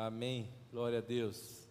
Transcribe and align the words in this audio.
Amém. 0.00 0.48
Glória 0.70 0.98
a 0.98 1.00
Deus. 1.00 1.68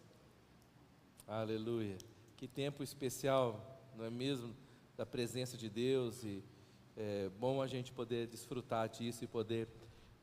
Aleluia. 1.26 1.96
Que 2.36 2.46
tempo 2.46 2.82
especial, 2.82 3.80
não 3.96 4.04
é 4.04 4.10
mesmo? 4.10 4.54
Da 4.98 5.06
presença 5.06 5.56
de 5.56 5.70
Deus 5.70 6.22
e 6.24 6.44
é 6.94 7.30
bom 7.40 7.62
a 7.62 7.66
gente 7.66 7.90
poder 7.90 8.26
desfrutar 8.26 8.86
disso 8.90 9.24
e 9.24 9.26
poder 9.26 9.66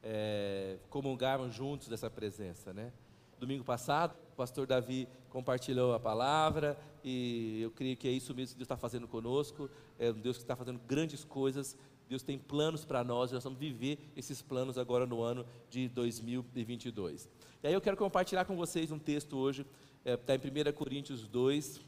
é, 0.04 0.78
comungarmos 0.88 1.56
juntos 1.56 1.88
dessa 1.88 2.08
presença, 2.08 2.72
né? 2.72 2.94
Domingo 3.40 3.64
passado, 3.64 4.16
o 4.34 4.36
pastor 4.36 4.68
Davi 4.68 5.08
compartilhou 5.32 5.96
a 5.96 6.00
palavra 6.00 6.78
e 7.04 7.60
eu 7.60 7.72
creio 7.72 7.98
que 7.98 8.08
é 8.08 8.12
isso 8.12 8.36
mesmo 8.36 8.54
que 8.54 8.60
Deus 8.60 8.66
está 8.66 8.78
fazendo 8.78 9.08
conosco. 9.08 9.68
É 9.98 10.12
um 10.12 10.20
Deus 10.22 10.38
que 10.38 10.44
está 10.44 10.56
fazendo 10.56 10.80
grandes 10.88 11.24
coisas. 11.24 11.76
Deus 12.08 12.22
tem 12.22 12.38
planos 12.38 12.86
para 12.86 13.04
nós, 13.04 13.32
nós 13.32 13.44
vamos 13.44 13.60
viver 13.60 13.98
esses 14.16 14.42
planos 14.42 14.78
agora 14.78 15.06
no 15.06 15.22
ano 15.22 15.46
de 15.70 15.88
2022. 15.90 17.28
E 17.64 17.68
aí 17.68 17.74
eu 17.74 17.82
quero 17.82 17.98
compartilhar 17.98 18.46
com 18.46 18.56
vocês 18.56 18.92
um 18.92 19.00
texto 19.00 19.38
hoje, 19.38 19.66
está 20.06 20.34
é, 20.34 20.38
tá 20.38 20.48
em 20.48 20.70
1 20.70 20.74
Coríntios 20.74 21.28
2. 21.28 21.82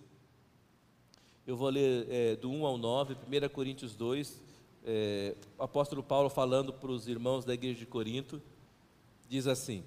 Eu 1.46 1.56
vou 1.56 1.70
ler 1.70 2.08
é, 2.10 2.36
do 2.36 2.50
1 2.50 2.66
ao 2.66 2.78
9, 2.78 3.16
1 3.16 3.50
Coríntios 3.50 3.96
2, 3.96 4.42
é, 4.84 5.36
o 5.58 5.64
apóstolo 5.64 6.02
Paulo 6.02 6.30
falando 6.30 6.74
para 6.74 6.90
os 6.90 7.08
irmãos 7.08 7.46
da 7.46 7.54
igreja 7.54 7.80
de 7.80 7.86
Corinto, 7.86 8.42
diz 9.30 9.46
assim: 9.46 9.84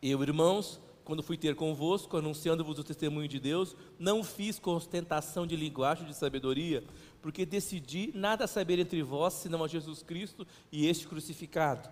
Eu, 0.00 0.22
irmãos, 0.22 0.80
quando 1.08 1.22
fui 1.22 1.38
ter 1.38 1.54
convosco, 1.54 2.18
anunciando-vos 2.18 2.78
o 2.78 2.84
testemunho 2.84 3.26
de 3.26 3.40
Deus, 3.40 3.74
não 3.98 4.22
fiz 4.22 4.58
com 4.58 4.74
ostentação 4.74 5.46
de 5.46 5.56
linguagem 5.56 6.06
de 6.06 6.12
sabedoria, 6.12 6.84
porque 7.22 7.46
decidi 7.46 8.12
nada 8.14 8.46
saber 8.46 8.78
entre 8.78 9.02
vós, 9.02 9.32
senão 9.32 9.64
a 9.64 9.68
Jesus 9.68 10.02
Cristo 10.02 10.46
e 10.70 10.86
este 10.86 11.08
crucificado. 11.08 11.88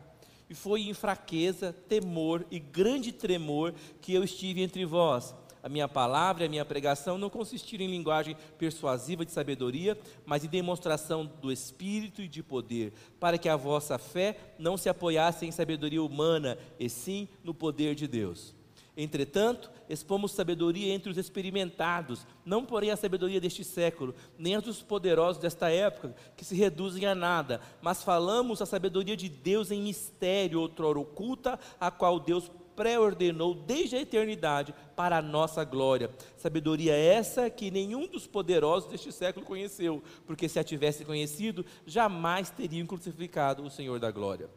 E 0.51 0.55
foi 0.55 0.83
em 0.83 0.93
fraqueza, 0.93 1.73
temor 1.89 2.45
e 2.51 2.59
grande 2.59 3.11
tremor 3.11 3.73
que 4.03 4.13
eu 4.13 4.23
estive 4.23 4.61
entre 4.61 4.85
vós. 4.85 5.35
A 5.63 5.69
minha 5.71 5.89
palavra 5.89 6.45
e 6.45 6.47
a 6.47 6.51
minha 6.51 6.65
pregação 6.67 7.17
não 7.17 7.31
consistiram 7.31 7.87
em 7.87 7.91
linguagem 7.91 8.37
persuasiva 8.59 9.25
de 9.25 9.33
sabedoria, 9.33 9.99
mas 10.27 10.45
em 10.45 10.49
demonstração 10.49 11.25
do 11.25 11.51
Espírito 11.51 12.21
e 12.21 12.29
de 12.29 12.43
poder, 12.43 12.93
para 13.19 13.39
que 13.39 13.49
a 13.49 13.57
vossa 13.57 13.97
fé 13.97 14.37
não 14.59 14.77
se 14.77 14.91
apoiasse 14.91 15.47
em 15.47 15.51
sabedoria 15.51 16.03
humana, 16.03 16.59
e 16.79 16.91
sim 16.91 17.27
no 17.43 17.55
poder 17.55 17.95
de 17.95 18.07
Deus. 18.07 18.55
Entretanto, 18.97 19.71
expomos 19.91 20.33
sabedoria 20.33 20.95
entre 20.95 21.11
os 21.11 21.19
experimentados, 21.19 22.27
não 22.47 22.65
porém 22.65 22.91
a 22.91 22.97
sabedoria 22.97 23.39
deste 23.39 23.63
século, 23.63 24.15
nem 24.39 24.57
a 24.57 24.61
dos 24.61 24.81
poderosos 24.81 25.41
desta 25.41 25.69
época, 25.71 26.15
que 26.35 26.45
se 26.45 26.57
reduzem 26.57 27.05
a 27.05 27.15
nada, 27.15 27.61
mas 27.83 28.03
falamos 28.03 28.63
a 28.63 28.67
sabedoria 28.67 29.15
de 29.15 29.29
Deus 29.29 29.71
em 29.71 29.83
mistério, 29.83 30.61
outrora 30.61 30.99
oculta, 30.99 31.61
a 31.79 31.91
qual 31.91 32.19
Deus 32.19 32.51
pré-ordenou 32.75 33.55
desde 33.55 33.97
a 33.97 34.01
eternidade 34.01 34.75
para 34.95 35.19
a 35.19 35.23
nossa 35.23 35.63
glória. 35.63 36.11
Sabedoria 36.37 36.95
essa 36.95 37.51
que 37.51 37.71
nenhum 37.71 38.07
dos 38.07 38.27
poderosos 38.27 38.89
deste 38.89 39.13
século 39.13 39.45
conheceu, 39.45 40.03
porque 40.27 40.49
se 40.49 40.59
a 40.59 40.65
tivesse 40.65 41.05
conhecido, 41.05 41.67
jamais 41.87 42.49
teriam 42.51 42.87
crucificado 42.87 43.63
o 43.63 43.71
Senhor 43.71 43.99
da 43.99 44.11
glória. 44.11 44.49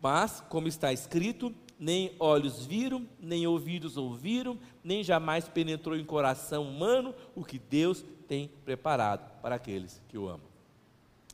Mas, 0.00 0.40
como 0.48 0.66
está 0.66 0.92
escrito, 0.92 1.54
nem 1.80 2.14
olhos 2.20 2.66
viram, 2.66 3.08
nem 3.18 3.46
ouvidos 3.46 3.96
ouviram, 3.96 4.58
nem 4.84 5.02
jamais 5.02 5.48
penetrou 5.48 5.96
em 5.96 6.04
coração 6.04 6.68
humano 6.68 7.14
o 7.34 7.42
que 7.42 7.58
Deus 7.58 8.04
tem 8.28 8.50
preparado 8.66 9.40
para 9.40 9.54
aqueles 9.54 10.00
que 10.06 10.18
o 10.18 10.28
amam. 10.28 10.46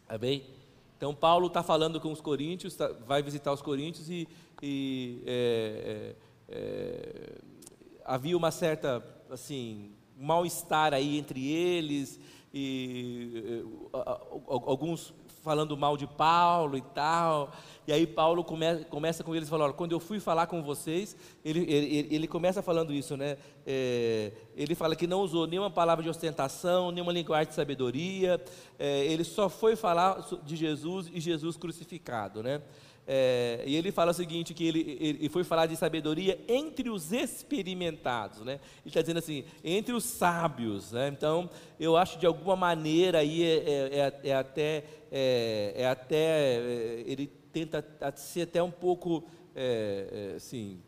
Amém? 0.09 0.45
Então, 0.97 1.13
Paulo 1.13 1.49
está 1.49 1.65
falando 1.65 2.01
com 2.01 2.13
os 2.13 2.21
coríntios, 2.21 2.77
tá, 2.77 2.87
vai 3.07 3.23
visitar 3.23 3.53
os 3.53 3.61
coríntios 3.61 4.09
e, 4.09 4.29
e 4.63 5.21
é, 5.27 6.15
é, 6.49 6.57
é, 6.57 7.39
havia 8.05 8.37
uma 8.37 8.53
certa, 8.53 9.05
assim, 9.29 9.91
mal-estar 10.17 10.95
aí 10.95 11.19
entre 11.19 11.45
eles, 11.45 12.21
e 12.55 13.62
alguns 14.47 15.12
falando 15.47 15.77
mal 15.77 15.97
de 15.97 16.09
Paulo 16.09 16.77
e 16.77 16.81
tal. 16.83 17.53
E 17.87 17.93
aí 17.93 18.05
Paulo 18.05 18.43
come, 18.43 18.84
começa 18.91 19.23
com 19.23 19.33
eles 19.33 19.49
falando, 19.49 19.75
quando 19.75 19.93
eu 19.93 20.01
fui 20.01 20.19
falar 20.19 20.49
com 20.49 20.61
vocês, 20.61 21.17
ele, 21.45 21.61
ele, 21.73 22.09
ele 22.11 22.27
começa 22.27 22.61
falando 22.61 22.93
isso, 22.93 23.17
né? 23.17 23.37
É, 23.65 24.33
ele 24.56 24.75
fala 24.75 24.97
que 24.97 25.06
não 25.06 25.21
usou 25.21 25.47
nenhuma 25.47 25.71
palavra 25.71 26.03
de 26.03 26.11
ostentação, 26.11 26.91
nenhuma 26.91 27.12
linguagem 27.12 27.51
de 27.51 27.55
sabedoria, 27.55 28.43
é, 28.77 29.05
ele 29.05 29.23
só 29.23 29.49
foi 29.49 29.77
falar 29.77 30.19
de 30.43 30.56
Jesus 30.56 31.09
e 31.12 31.21
Jesus 31.21 31.56
crucificado, 31.56 32.43
né? 32.43 32.61
É, 33.09 33.62
e 33.65 33.77
ele 33.77 33.93
fala 33.93 34.11
o 34.11 34.15
seguinte, 34.15 34.53
que 34.53 34.67
ele, 34.67 34.99
ele 35.00 35.28
foi 35.28 35.44
falar 35.44 35.67
de 35.67 35.77
sabedoria 35.77 36.41
entre 36.49 36.91
os 36.91 37.12
experimentados, 37.12 38.41
né? 38.41 38.55
Ele 38.55 38.89
está 38.89 39.00
dizendo 39.00 39.19
assim, 39.19 39.44
entre 39.62 39.94
os 39.94 40.03
sábios, 40.03 40.91
né? 40.91 41.09
Então, 41.09 41.49
eu 41.78 41.97
acho 41.97 42.19
de 42.19 42.27
alguma 42.27 42.56
maneira 42.56 43.19
aí 43.19 43.44
é, 43.44 43.56
é, 43.56 44.21
é, 44.25 44.28
é 44.31 44.34
até, 44.34 44.84
é, 45.12 45.72
é 45.77 45.89
até 45.89 46.59
ele 47.06 47.28
tenta 47.53 47.84
ser 48.17 48.43
até 48.43 48.62
um 48.62 48.72
pouco, 48.72 49.25
assim, 50.34 50.83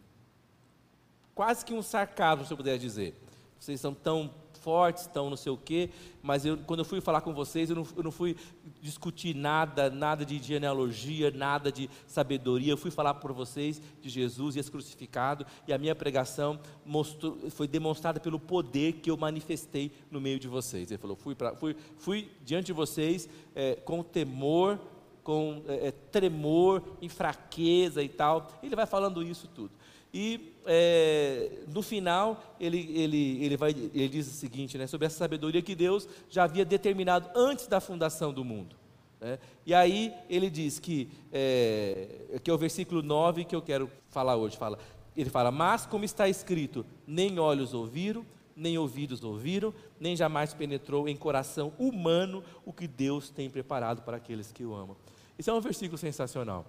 quase 1.34 1.64
que 1.64 1.72
um 1.72 1.80
sarcasmo, 1.80 2.44
se 2.44 2.52
eu 2.52 2.56
puder 2.56 2.78
dizer. 2.78 3.14
Vocês 3.58 3.80
são 3.80 3.94
tão 3.94 4.34
fortes, 4.58 5.02
estão 5.02 5.30
não 5.30 5.36
sei 5.36 5.52
o 5.52 5.56
quê, 5.56 5.90
mas 6.22 6.44
eu, 6.44 6.58
quando 6.58 6.80
eu 6.80 6.84
fui 6.84 7.00
falar 7.00 7.20
com 7.20 7.32
vocês, 7.32 7.70
eu 7.70 7.76
não, 7.76 7.86
eu 7.96 8.02
não 8.02 8.10
fui 8.10 8.36
discutir 8.80 9.34
nada, 9.34 9.88
nada 9.88 10.24
de 10.24 10.38
genealogia, 10.38 11.30
nada 11.30 11.72
de 11.72 11.88
sabedoria, 12.06 12.72
eu 12.72 12.76
fui 12.76 12.90
falar 12.90 13.14
por 13.14 13.32
vocês 13.32 13.80
de 14.00 14.08
Jesus 14.08 14.56
e 14.56 14.58
esse 14.58 14.70
crucificado, 14.70 15.46
e 15.66 15.72
a 15.72 15.78
minha 15.78 15.94
pregação 15.94 16.58
mostrou, 16.84 17.38
foi 17.50 17.66
demonstrada 17.66 18.20
pelo 18.20 18.38
poder 18.38 18.94
que 18.94 19.10
eu 19.10 19.16
manifestei 19.16 19.92
no 20.10 20.20
meio 20.20 20.38
de 20.38 20.48
vocês. 20.48 20.90
Ele 20.90 20.98
falou, 20.98 21.16
fui, 21.16 21.34
pra, 21.34 21.54
fui, 21.54 21.76
fui 21.96 22.28
diante 22.44 22.66
de 22.66 22.72
vocês 22.72 23.28
é, 23.54 23.76
com 23.76 24.02
temor, 24.02 24.78
com 25.22 25.62
é, 25.68 25.90
tremor, 25.90 26.82
em 27.02 27.08
fraqueza 27.08 28.02
e 28.02 28.08
tal. 28.08 28.50
Ele 28.62 28.74
vai 28.74 28.86
falando 28.86 29.22
isso 29.22 29.46
tudo. 29.48 29.70
E 30.12 30.54
é, 30.64 31.60
no 31.68 31.82
final 31.82 32.54
ele, 32.58 32.78
ele, 32.94 33.44
ele, 33.44 33.56
vai, 33.56 33.70
ele 33.70 34.08
diz 34.08 34.26
o 34.26 34.30
seguinte, 34.30 34.78
né, 34.78 34.86
sobre 34.86 35.06
essa 35.06 35.16
sabedoria 35.16 35.62
que 35.62 35.74
Deus 35.74 36.08
já 36.28 36.44
havia 36.44 36.64
determinado 36.64 37.28
antes 37.34 37.66
da 37.66 37.80
fundação 37.80 38.32
do 38.32 38.44
mundo. 38.44 38.76
Né? 39.20 39.38
E 39.66 39.74
aí 39.74 40.12
ele 40.28 40.48
diz 40.48 40.78
que, 40.78 41.10
é, 41.32 42.38
que 42.42 42.50
é 42.50 42.54
o 42.54 42.58
versículo 42.58 43.02
9 43.02 43.44
que 43.44 43.54
eu 43.54 43.62
quero 43.62 43.90
falar 44.08 44.36
hoje. 44.36 44.56
Fala, 44.56 44.78
ele 45.16 45.30
fala, 45.30 45.50
mas 45.50 45.84
como 45.84 46.04
está 46.04 46.28
escrito, 46.28 46.86
nem 47.06 47.38
olhos 47.38 47.74
ouviram, 47.74 48.24
nem 48.56 48.76
ouvidos 48.76 49.22
ouviram, 49.22 49.72
nem 50.00 50.16
jamais 50.16 50.52
penetrou 50.52 51.08
em 51.08 51.16
coração 51.16 51.72
humano 51.78 52.42
o 52.64 52.72
que 52.72 52.88
Deus 52.88 53.30
tem 53.30 53.48
preparado 53.48 54.02
para 54.02 54.16
aqueles 54.16 54.50
que 54.50 54.64
o 54.64 54.74
amam. 54.74 54.96
Esse 55.38 55.48
é 55.48 55.52
um 55.52 55.60
versículo 55.60 55.96
sensacional. 55.96 56.66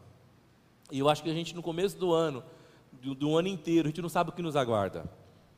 E 0.91 0.99
eu 0.99 1.09
acho 1.09 1.23
que 1.23 1.29
a 1.29 1.33
gente 1.33 1.55
no 1.55 1.61
começo 1.61 1.97
do 1.97 2.13
ano 2.13 2.43
do, 3.01 3.37
ano 3.37 3.47
inteiro, 3.47 3.87
a 3.87 3.89
gente 3.89 4.01
não 4.01 4.09
sabe 4.09 4.29
o 4.29 4.33
que 4.33 4.41
nos 4.41 4.55
aguarda. 4.55 5.05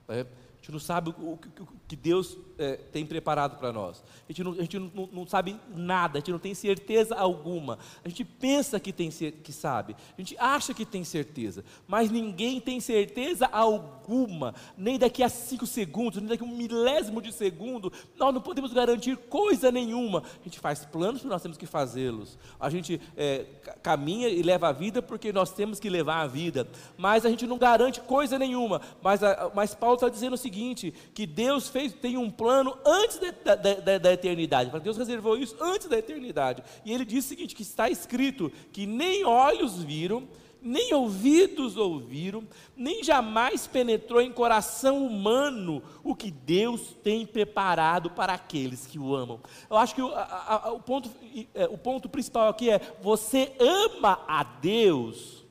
Né? 0.07 0.25
A 0.61 0.63
gente 0.63 0.73
não 0.73 0.79
sabe 0.79 1.09
o 1.09 1.39
que 1.87 1.95
Deus 1.95 2.37
é, 2.55 2.75
tem 2.75 3.03
preparado 3.03 3.57
para 3.57 3.73
nós. 3.73 4.03
A 4.29 4.31
gente, 4.31 4.43
não, 4.43 4.51
a 4.51 4.61
gente 4.61 4.77
não, 4.77 5.09
não, 5.11 5.27
sabe 5.27 5.59
nada, 5.75 6.17
a 6.17 6.21
gente 6.21 6.31
não 6.31 6.37
tem 6.37 6.53
certeza 6.53 7.15
alguma. 7.15 7.79
A 8.05 8.07
gente 8.07 8.23
pensa 8.23 8.79
que, 8.79 8.93
tem, 8.93 9.09
que 9.09 9.51
sabe, 9.51 9.95
a 10.15 10.21
gente 10.21 10.37
acha 10.37 10.71
que 10.71 10.85
tem 10.85 11.03
certeza, 11.03 11.65
mas 11.87 12.11
ninguém 12.11 12.61
tem 12.61 12.79
certeza 12.79 13.47
alguma, 13.47 14.53
nem 14.77 14.99
daqui 14.99 15.23
a 15.23 15.29
cinco 15.29 15.65
segundos, 15.65 16.21
nem 16.21 16.29
daqui 16.29 16.43
a 16.43 16.45
um 16.45 16.55
milésimo 16.55 17.23
de 17.23 17.33
segundo, 17.33 17.91
nós 18.15 18.31
não 18.31 18.39
podemos 18.39 18.71
garantir 18.71 19.17
coisa 19.17 19.71
nenhuma. 19.71 20.21
A 20.41 20.43
gente 20.43 20.59
faz 20.59 20.85
planos 20.85 21.21
porque 21.21 21.33
nós 21.33 21.41
temos 21.41 21.57
que 21.57 21.65
fazê-los. 21.65 22.37
A 22.59 22.69
gente 22.69 23.01
é, 23.17 23.45
caminha 23.81 24.29
e 24.29 24.43
leva 24.43 24.69
a 24.69 24.71
vida 24.71 25.01
porque 25.01 25.33
nós 25.33 25.51
temos 25.51 25.79
que 25.79 25.89
levar 25.89 26.21
a 26.21 26.27
vida, 26.27 26.67
mas 26.95 27.25
a 27.25 27.29
gente 27.31 27.47
não 27.47 27.57
garante 27.57 27.99
coisa 28.01 28.37
nenhuma. 28.37 28.79
Mas, 29.01 29.21
mas 29.55 29.73
Paulo 29.73 29.95
está 29.95 30.07
dizendo 30.07 30.33
o 30.33 30.37
seguinte 30.37 30.50
seguinte: 30.51 30.93
que 31.13 31.25
Deus 31.25 31.69
fez, 31.69 31.93
tem 31.93 32.17
um 32.17 32.29
plano 32.29 32.77
antes 32.85 33.17
da, 33.17 33.55
da, 33.55 33.73
da, 33.75 33.97
da 33.97 34.13
eternidade. 34.13 34.71
Deus 34.81 34.97
reservou 34.97 35.37
isso 35.37 35.55
antes 35.61 35.87
da 35.87 35.97
eternidade. 35.97 36.63
E 36.83 36.91
ele 36.91 37.05
diz 37.05 37.25
o 37.25 37.27
seguinte: 37.29 37.55
que 37.55 37.63
está 37.63 37.89
escrito 37.89 38.51
que 38.71 38.85
nem 38.85 39.23
olhos 39.23 39.81
viram, 39.81 40.27
nem 40.61 40.93
ouvidos 40.93 41.77
ouviram, 41.77 42.47
nem 42.75 43.03
jamais 43.03 43.65
penetrou 43.65 44.21
em 44.21 44.31
coração 44.31 45.05
humano 45.05 45.81
o 46.03 46.13
que 46.13 46.29
Deus 46.29 46.95
tem 47.01 47.25
preparado 47.25 48.11
para 48.11 48.33
aqueles 48.33 48.85
que 48.85 48.99
o 48.99 49.15
amam. 49.15 49.39
Eu 49.69 49.77
acho 49.77 49.95
que 49.95 50.01
o, 50.01 50.13
a, 50.13 50.67
a, 50.67 50.73
o, 50.73 50.79
ponto, 50.81 51.09
é, 51.55 51.65
o 51.65 51.77
ponto 51.77 52.09
principal 52.09 52.49
aqui 52.49 52.69
é: 52.69 52.79
você 53.01 53.53
ama 53.57 54.19
a 54.27 54.43
Deus? 54.43 55.45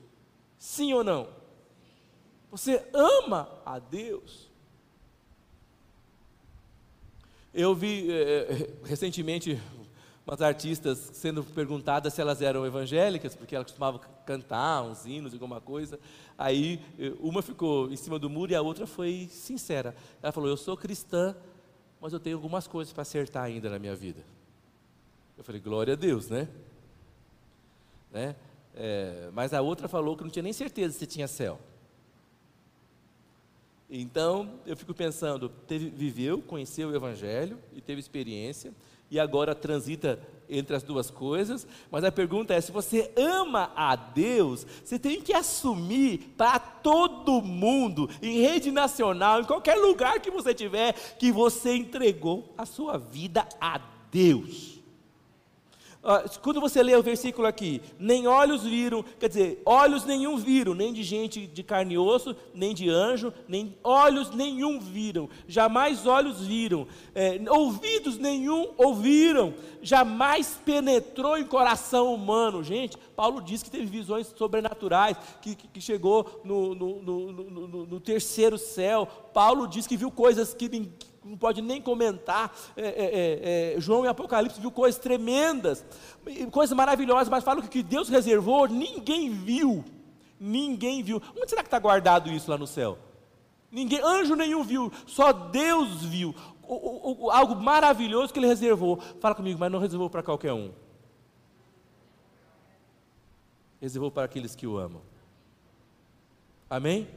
Sim 0.57 0.93
ou 0.93 1.03
não? 1.03 1.27
Você 2.51 2.85
ama 2.93 3.49
a 3.65 3.79
Deus? 3.79 4.50
Eu 7.53 7.75
vi 7.75 8.09
é, 8.09 8.69
recentemente 8.83 9.59
umas 10.25 10.41
artistas 10.41 11.09
sendo 11.13 11.43
perguntadas 11.43 12.13
se 12.13 12.21
elas 12.21 12.41
eram 12.41 12.65
evangélicas, 12.65 13.35
porque 13.35 13.55
elas 13.55 13.65
costumavam 13.65 13.99
cantar 14.25 14.83
uns 14.83 15.05
hinos, 15.05 15.33
alguma 15.33 15.59
coisa. 15.59 15.99
Aí 16.37 16.79
eh, 16.97 17.11
uma 17.19 17.41
ficou 17.41 17.91
em 17.91 17.95
cima 17.97 18.17
do 18.17 18.29
muro 18.29 18.51
e 18.51 18.55
a 18.55 18.61
outra 18.61 18.87
foi 18.87 19.27
sincera. 19.29 19.95
Ela 20.21 20.31
falou: 20.31 20.49
Eu 20.49 20.55
sou 20.55 20.77
cristã, 20.77 21.35
mas 21.99 22.13
eu 22.13 22.19
tenho 22.19 22.37
algumas 22.37 22.67
coisas 22.67 22.93
para 22.93 23.01
acertar 23.01 23.43
ainda 23.43 23.69
na 23.69 23.79
minha 23.79 23.95
vida. 23.95 24.23
Eu 25.37 25.43
falei: 25.43 25.59
Glória 25.59 25.93
a 25.93 25.97
Deus, 25.97 26.29
né? 26.29 26.47
né? 28.11 28.35
É, 28.73 29.29
mas 29.33 29.53
a 29.53 29.59
outra 29.61 29.89
falou 29.89 30.15
que 30.15 30.23
não 30.23 30.31
tinha 30.31 30.43
nem 30.43 30.53
certeza 30.53 30.97
se 30.97 31.05
tinha 31.05 31.27
céu. 31.27 31.59
Então 33.91 34.61
eu 34.65 34.77
fico 34.77 34.93
pensando: 34.93 35.49
teve, 35.67 35.89
viveu, 35.89 36.41
conheceu 36.41 36.89
o 36.89 36.95
Evangelho 36.95 37.59
e 37.73 37.81
teve 37.81 37.99
experiência 37.99 38.73
e 39.11 39.19
agora 39.19 39.53
transita 39.53 40.17
entre 40.49 40.73
as 40.73 40.83
duas 40.83 41.11
coisas, 41.11 41.67
mas 41.91 42.05
a 42.05 42.11
pergunta 42.11 42.53
é: 42.53 42.61
se 42.61 42.71
você 42.71 43.11
ama 43.17 43.71
a 43.75 43.93
Deus, 43.97 44.65
você 44.83 44.97
tem 44.97 45.21
que 45.21 45.33
assumir 45.33 46.33
para 46.37 46.57
todo 46.57 47.41
mundo, 47.41 48.09
em 48.21 48.39
rede 48.39 48.71
nacional, 48.71 49.41
em 49.41 49.45
qualquer 49.45 49.75
lugar 49.75 50.21
que 50.21 50.31
você 50.31 50.53
tiver, 50.53 50.93
que 51.19 51.29
você 51.29 51.75
entregou 51.75 52.53
a 52.57 52.65
sua 52.65 52.97
vida 52.97 53.47
a 53.59 53.81
Deus. 54.09 54.80
Quando 56.41 56.59
você 56.59 56.81
lê 56.81 56.95
o 56.95 57.03
versículo 57.03 57.47
aqui, 57.47 57.79
nem 57.99 58.25
olhos 58.25 58.63
viram, 58.63 59.05
quer 59.19 59.27
dizer, 59.27 59.61
olhos 59.63 60.03
nenhum 60.03 60.35
viram, 60.35 60.73
nem 60.73 60.91
de 60.91 61.03
gente 61.03 61.45
de 61.45 61.61
carne 61.61 61.93
e 61.93 61.97
osso, 61.97 62.35
nem 62.55 62.73
de 62.73 62.89
anjo, 62.89 63.31
nem 63.47 63.77
olhos 63.83 64.31
nenhum 64.31 64.79
viram, 64.79 65.29
jamais 65.47 66.07
olhos 66.07 66.41
viram, 66.41 66.87
é, 67.13 67.39
ouvidos 67.49 68.17
nenhum 68.17 68.71
ouviram, 68.77 69.53
jamais 69.79 70.59
penetrou 70.65 71.37
em 71.37 71.45
coração 71.45 72.11
humano. 72.13 72.63
Gente, 72.63 72.97
Paulo 73.15 73.39
diz 73.39 73.61
que 73.61 73.69
teve 73.69 73.85
visões 73.85 74.33
sobrenaturais, 74.35 75.15
que, 75.39 75.53
que, 75.53 75.67
que 75.67 75.81
chegou 75.81 76.41
no, 76.43 76.73
no, 76.73 77.01
no, 77.01 77.85
no, 77.85 77.99
terceiro 77.99 78.57
céu. 78.57 79.05
Paulo 79.31 79.67
diz 79.67 79.85
que 79.85 79.95
viu 79.95 80.09
coisas 80.09 80.51
que, 80.51 80.67
não 81.23 81.37
pode 81.37 81.61
nem 81.61 81.81
comentar. 81.81 82.53
É, 82.75 82.81
é, 82.81 82.93
é, 83.73 83.75
é, 83.75 83.81
João 83.81 84.05
em 84.05 84.07
Apocalipse 84.07 84.59
viu 84.59 84.71
coisas 84.71 84.99
tremendas, 84.99 85.85
coisas 86.51 86.75
maravilhosas, 86.75 87.29
mas 87.29 87.43
fala 87.43 87.61
que 87.61 87.67
o 87.67 87.69
que 87.71 87.83
Deus 87.83 88.09
reservou, 88.09 88.67
ninguém 88.67 89.29
viu. 89.29 89.83
Ninguém 90.39 91.03
viu. 91.03 91.21
Onde 91.37 91.49
será 91.49 91.61
que 91.61 91.67
está 91.67 91.77
guardado 91.77 92.31
isso 92.31 92.49
lá 92.49 92.57
no 92.57 92.65
céu? 92.65 92.97
Ninguém, 93.71 94.01
anjo 94.03 94.35
nenhum 94.35 94.63
viu, 94.63 94.91
só 95.05 95.31
Deus 95.31 96.03
viu. 96.03 96.35
O, 96.63 96.73
o, 96.75 97.25
o, 97.25 97.31
algo 97.31 97.55
maravilhoso 97.55 98.33
que 98.33 98.39
ele 98.39 98.47
reservou. 98.47 98.99
Fala 99.19 99.35
comigo, 99.35 99.59
mas 99.59 99.71
não 99.71 99.79
reservou 99.79 100.09
para 100.09 100.23
qualquer 100.23 100.53
um. 100.53 100.71
Reservou 103.79 104.11
para 104.11 104.23
aqueles 104.23 104.55
que 104.55 104.65
o 104.65 104.77
amam. 104.77 105.01
Amém? 106.69 107.07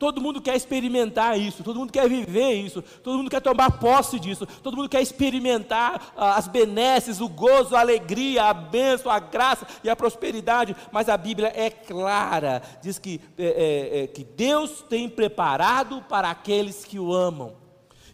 Todo 0.00 0.18
mundo 0.18 0.40
quer 0.40 0.56
experimentar 0.56 1.38
isso, 1.38 1.62
todo 1.62 1.78
mundo 1.78 1.92
quer 1.92 2.08
viver 2.08 2.52
isso, 2.52 2.80
todo 2.80 3.18
mundo 3.18 3.28
quer 3.28 3.42
tomar 3.42 3.78
posse 3.78 4.18
disso, 4.18 4.46
todo 4.46 4.74
mundo 4.74 4.88
quer 4.88 5.02
experimentar 5.02 6.14
ah, 6.16 6.36
as 6.36 6.48
benesses, 6.48 7.20
o 7.20 7.28
gozo, 7.28 7.76
a 7.76 7.80
alegria, 7.80 8.44
a 8.44 8.54
bênção, 8.54 9.12
a 9.12 9.18
graça 9.18 9.66
e 9.84 9.90
a 9.90 9.94
prosperidade, 9.94 10.74
mas 10.90 11.10
a 11.10 11.18
Bíblia 11.18 11.52
é 11.54 11.68
clara, 11.68 12.62
diz 12.80 12.98
que, 12.98 13.20
é, 13.36 13.44
é, 13.44 14.04
é, 14.04 14.06
que 14.06 14.24
Deus 14.24 14.82
tem 14.88 15.06
preparado 15.06 16.00
para 16.08 16.30
aqueles 16.30 16.82
que 16.82 16.98
o 16.98 17.12
amam. 17.12 17.52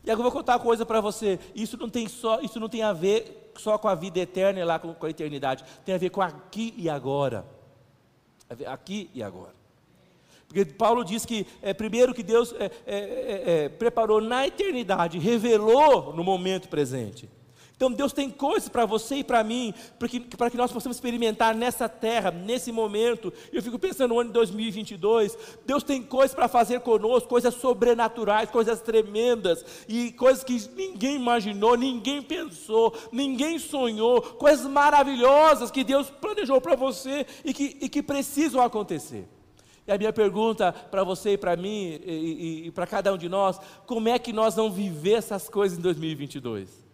E 0.05 0.11
agora 0.11 0.27
eu 0.27 0.33
vou 0.33 0.41
contar 0.41 0.55
uma 0.55 0.65
coisa 0.65 0.85
para 0.85 1.01
você, 1.01 1.39
isso 1.55 1.77
não 1.77 1.89
tem 1.89 2.09
só, 2.09 2.41
isso 2.41 2.59
não 2.59 2.69
tem 2.69 2.83
a 2.83 2.93
ver 2.93 3.53
só 3.57 3.79
com 3.79 3.87
a 3.87 3.95
vida 3.95 4.19
eterna 4.19 4.65
lá 4.65 4.81
com, 4.81 4.93
com 4.93 5.07
a 5.07 5.11
eternidade, 5.11 5.63
tem 5.85 5.95
a 5.95 5.99
ver 5.99 6.11
com 6.11 6.21
aqui 6.21 6.75
e 6.77 6.91
agora. 6.91 7.47
Aqui 8.67 9.09
e 9.15 9.23
agora. 9.23 9.56
Porque 10.47 10.65
Paulo 10.65 11.05
diz 11.05 11.27
que, 11.27 11.47
é, 11.61 11.75
primeiro, 11.75 12.15
que 12.15 12.23
Deus 12.23 12.55
é, 12.59 12.71
é, 12.87 13.65
é, 13.65 13.69
preparou 13.69 14.21
na 14.21 14.47
eternidade, 14.47 15.19
revelou 15.19 16.13
no 16.15 16.23
momento 16.23 16.69
presente. 16.69 17.29
Então 17.77 17.93
Deus 17.93 18.11
tem 18.11 18.31
coisas 18.31 18.71
para 18.71 18.87
você 18.87 19.17
e 19.17 19.25
para 19.25 19.45
mim, 19.45 19.75
para 19.99 20.09
que, 20.09 20.19
para 20.19 20.51
que 20.51 20.57
nós 20.57 20.73
possamos 20.73 20.97
experimentar 20.97 21.55
nessa 21.55 21.87
terra, 21.87 22.31
nesse 22.31 22.73
momento. 22.73 23.31
Eu 23.53 23.63
fico 23.63 23.79
pensando 23.79 24.15
no 24.15 24.21
ano 24.21 24.31
de 24.31 24.35
2022, 24.35 25.37
Deus 25.67 25.83
tem 25.83 26.03
coisas 26.03 26.35
para 26.35 26.49
fazer 26.49 26.81
conosco, 26.81 27.29
coisas 27.29 27.55
sobrenaturais, 27.55 28.49
coisas 28.49 28.81
tremendas, 28.81 29.63
e 29.87 30.11
coisas 30.13 30.43
que 30.43 30.59
ninguém 30.75 31.17
imaginou, 31.17 31.77
ninguém 31.77 32.23
pensou, 32.23 32.95
ninguém 33.13 33.59
sonhou, 33.59 34.23
coisas 34.23 34.65
maravilhosas 34.67 35.71
que 35.71 35.85
Deus 35.85 36.09
planejou 36.09 36.63
para 36.63 36.77
você 36.77 37.27
e 37.45 37.53
que, 37.53 37.77
e 37.83 37.91
que 37.91 38.03
precisam 38.03 38.63
acontecer. 38.63 39.29
E 39.87 39.93
a 39.93 39.97
minha 39.97 40.13
pergunta 40.13 40.73
para 40.73 41.05
você 41.05 41.35
e 41.35 41.39
para 41.39 41.57
mim 41.57 42.01
e, 42.05 42.11
e, 42.11 42.67
e 42.67 42.71
para 42.73 42.87
cada 42.87 43.13
um 43.13 43.17
de 43.17 43.29
nós, 43.29 43.61
como 43.87 44.09
é 44.09 44.19
que 44.19 44.33
nós 44.33 44.57
vamos 44.57 44.75
viver 44.75 45.13
essas 45.13 45.49
coisas 45.49 45.79
em 45.79 45.81
2022? 45.81 46.85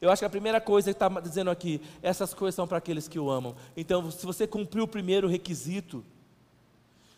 Eu 0.00 0.10
acho 0.10 0.20
que 0.20 0.26
a 0.26 0.30
primeira 0.30 0.60
coisa 0.60 0.92
que 0.92 0.96
está 0.96 1.08
dizendo 1.20 1.50
aqui, 1.50 1.80
essas 2.02 2.32
coisas 2.32 2.54
são 2.54 2.66
para 2.66 2.78
aqueles 2.78 3.06
que 3.06 3.18
o 3.18 3.30
amam. 3.30 3.54
Então, 3.76 4.10
se 4.10 4.24
você 4.24 4.46
cumpriu 4.46 4.84
o 4.84 4.88
primeiro 4.88 5.28
requisito, 5.28 6.04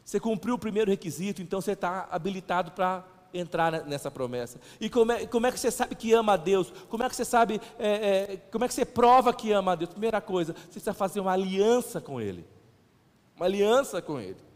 você 0.04 0.18
cumpriu 0.18 0.54
o 0.54 0.58
primeiro 0.58 0.90
requisito, 0.90 1.42
então 1.42 1.60
você 1.60 1.72
está 1.72 2.08
habilitado 2.10 2.72
para 2.72 3.04
entrar 3.32 3.84
nessa 3.84 4.10
promessa. 4.10 4.58
E 4.80 4.88
como 4.88 5.12
é, 5.12 5.26
como 5.26 5.46
é 5.46 5.52
que 5.52 5.60
você 5.60 5.70
sabe 5.70 5.94
que 5.94 6.12
ama 6.12 6.32
a 6.32 6.36
Deus? 6.36 6.72
Como 6.88 7.02
é 7.02 7.08
que 7.08 7.14
você 7.14 7.24
sabe, 7.24 7.60
é, 7.78 7.88
é, 7.88 8.36
como 8.50 8.64
é 8.64 8.68
que 8.68 8.74
você 8.74 8.84
prova 8.84 9.32
que 9.32 9.52
ama 9.52 9.72
a 9.72 9.74
Deus? 9.74 9.90
Primeira 9.90 10.20
coisa, 10.20 10.54
você 10.54 10.72
precisa 10.72 10.94
fazer 10.94 11.20
uma 11.20 11.32
aliança 11.32 12.00
com 12.00 12.20
Ele. 12.20 12.44
Uma 13.36 13.46
aliança 13.46 14.00
com 14.00 14.18
Ele 14.18 14.47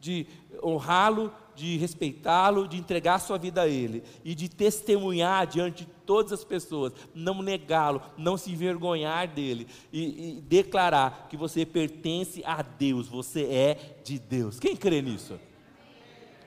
de 0.00 0.26
honrá-lo, 0.62 1.32
de 1.54 1.76
respeitá-lo, 1.76 2.68
de 2.68 2.76
entregar 2.76 3.18
sua 3.18 3.36
vida 3.36 3.62
a 3.62 3.68
Ele 3.68 4.02
e 4.24 4.34
de 4.34 4.48
testemunhar 4.48 5.46
diante 5.46 5.84
de 5.84 5.90
todas 6.06 6.32
as 6.32 6.44
pessoas, 6.44 6.92
não 7.14 7.42
negá-lo, 7.42 8.00
não 8.16 8.36
se 8.36 8.52
envergonhar 8.52 9.26
dele 9.26 9.66
e, 9.92 10.38
e, 10.38 10.40
declarar 10.40 11.26
que 11.28 11.36
você 11.36 11.66
pertence 11.66 12.42
a 12.46 12.62
Deus, 12.62 13.08
você 13.08 13.42
é 13.44 13.98
de 14.04 14.18
Deus. 14.18 14.60
Quem 14.60 14.76
crê 14.76 15.02
nisso? 15.02 15.38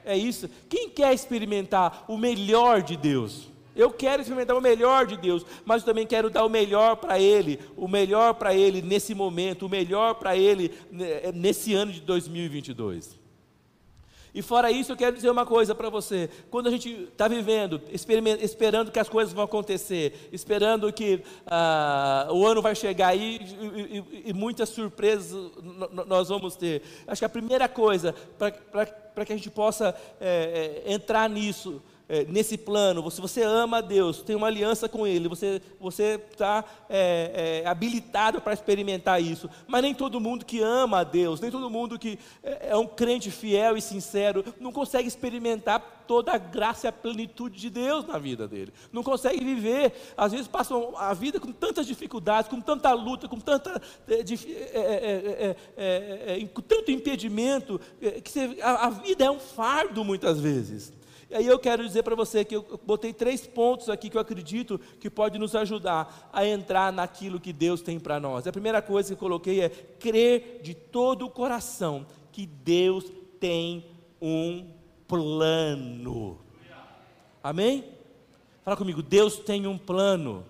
É 0.06 0.18
isso. 0.18 0.50
Quem 0.70 0.90
quer 0.90 1.14
experimentar 1.14 2.06
o 2.08 2.18
melhor 2.18 2.82
de 2.82 2.96
Deus? 2.96 3.52
Eu 3.76 3.92
quero 3.92 4.22
experimentar 4.22 4.56
o 4.56 4.62
melhor 4.62 5.06
de 5.06 5.16
Deus, 5.16 5.46
mas 5.66 5.82
eu 5.82 5.86
também 5.86 6.06
quero 6.06 6.30
dar 6.30 6.46
o 6.46 6.50
melhor 6.50 6.98
para 6.98 7.20
Ele, 7.20 7.60
o 7.78 7.88
melhor 7.88 8.34
para 8.34 8.54
Ele 8.54 8.82
nesse 8.82 9.14
momento, 9.14 9.66
o 9.66 9.70
melhor 9.70 10.16
para 10.16 10.36
Ele 10.36 10.72
né, 10.92 11.32
nesse 11.34 11.74
ano 11.74 11.92
de 11.92 12.02
2022. 12.02 13.21
E 14.34 14.42
fora 14.42 14.72
isso, 14.72 14.94
eu 14.94 14.96
quero 14.96 15.16
dizer 15.16 15.30
uma 15.30 15.46
coisa 15.46 15.76
para 15.76 15.90
você: 15.90 16.30
quando 16.50 16.68
a 16.68 16.72
gente 16.72 16.90
está 16.90 17.28
vivendo, 17.28 17.82
esperando 17.92 18.92
que 18.92 19.00
as 19.00 19.10
coisas 19.10 19.34
vão 19.34 19.44
acontecer, 19.44 20.30
esperando 20.32 20.92
que 20.94 21.22
ah, 21.46 22.28
o 22.32 22.46
ano 22.46 22.62
vai 22.62 22.74
chegar 22.74 23.10
aí 23.10 23.40
e, 23.42 23.98
e, 23.98 24.30
e 24.30 24.34
muitas 24.34 24.70
surpresas 24.70 25.52
nós 26.08 26.30
vamos 26.30 26.56
ter, 26.56 26.82
acho 27.08 27.20
que 27.20 27.26
a 27.26 27.30
primeira 27.30 27.68
coisa 27.68 28.16
para 28.38 29.26
que 29.26 29.34
a 29.34 29.36
gente 29.36 29.50
possa 29.50 29.96
é, 30.20 30.84
é, 30.86 30.94
entrar 30.94 31.30
nisso 31.30 31.82
é, 32.12 32.26
nesse 32.26 32.58
plano, 32.58 33.10
se 33.10 33.22
você 33.22 33.42
ama 33.42 33.78
a 33.78 33.82
Deus, 33.82 34.22
tem 34.22 34.36
uma 34.36 34.48
aliança 34.48 34.90
com 34.90 35.08
Ele, 35.08 35.30
você 35.30 35.62
está 36.30 36.66
é, 36.90 37.62
é, 37.64 37.70
habilitado 37.70 38.42
para 38.42 38.52
experimentar 38.52 39.24
isso. 39.24 39.50
Mas 39.66 39.82
nem 39.82 39.96
todo 39.96 40.20
mundo 40.20 40.44
que 40.44 40.60
ama 40.60 41.00
a 41.00 41.04
Deus, 41.06 41.40
nem 41.40 41.50
todo 41.50 41.70
mundo 41.70 41.98
que 41.98 42.20
é, 42.44 42.72
é 42.72 42.76
um 42.76 42.86
crente 42.86 43.32
fiel 43.32 43.78
e 43.78 43.82
sincero, 43.82 44.44
não 44.60 44.74
consegue 44.74 45.08
experimentar 45.08 46.04
toda 46.06 46.34
a 46.34 46.38
graça 46.38 46.86
e 46.86 46.90
a 46.90 46.92
plenitude 46.92 47.58
de 47.58 47.70
Deus 47.70 48.06
na 48.06 48.18
vida 48.18 48.46
dele. 48.46 48.74
Não 48.92 49.04
consegue 49.04 49.42
viver. 49.42 49.94
Às 50.18 50.34
vezes 50.34 50.50
passam 50.50 50.94
a 50.98 51.14
vida 51.14 51.40
com 51.40 51.54
tantas 51.54 51.88
dificuldades, 51.88 52.50
com 52.50 52.60
tanta 52.60 52.92
luta, 52.92 53.30
com, 53.30 53.40
tanta, 53.40 53.82
é, 54.10 55.56
é, 55.78 56.50
tanto 56.68 56.92
impedimento, 56.92 57.80
que 58.22 58.30
você, 58.30 58.58
a, 58.62 58.88
a 58.88 58.90
vida 58.90 59.24
é 59.24 59.32
um 59.32 59.40
fardo 59.40 60.04
muitas 60.04 60.38
vezes. 60.38 61.00
E 61.32 61.36
aí 61.36 61.48
eu 61.48 61.58
quero 61.58 61.82
dizer 61.82 62.04
para 62.04 62.14
você 62.14 62.44
que 62.44 62.58
eu 62.58 62.80
botei 62.86 63.14
três 63.14 63.48
pontos 63.48 63.88
aqui 63.88 64.10
que 64.10 64.18
eu 64.18 64.22
acredito 64.22 64.78
que 65.00 65.10
pode 65.10 65.40
nos 65.40 65.56
ajudar 65.56 66.30
a 66.34 66.46
entrar 66.46 66.92
naquilo 66.92 67.40
que 67.40 67.54
Deus 67.54 67.82
tem 67.82 67.98
para 67.98 68.20
nós. 68.20 68.46
A 68.46 68.52
primeira 68.52 68.82
coisa 68.82 69.08
que 69.08 69.14
eu 69.14 69.18
coloquei 69.18 69.62
é 69.62 69.70
crer 69.70 70.60
de 70.62 70.74
todo 70.74 71.26
o 71.26 71.30
coração 71.30 72.06
que 72.34 72.46
Deus 72.46 73.06
tem 73.40 73.86
um 74.22 74.74
plano. 75.08 76.38
Amém? 77.42 77.86
Fala 78.62 78.76
comigo, 78.76 79.02
Deus 79.02 79.38
tem 79.38 79.66
um 79.66 79.78
plano. 79.78 80.44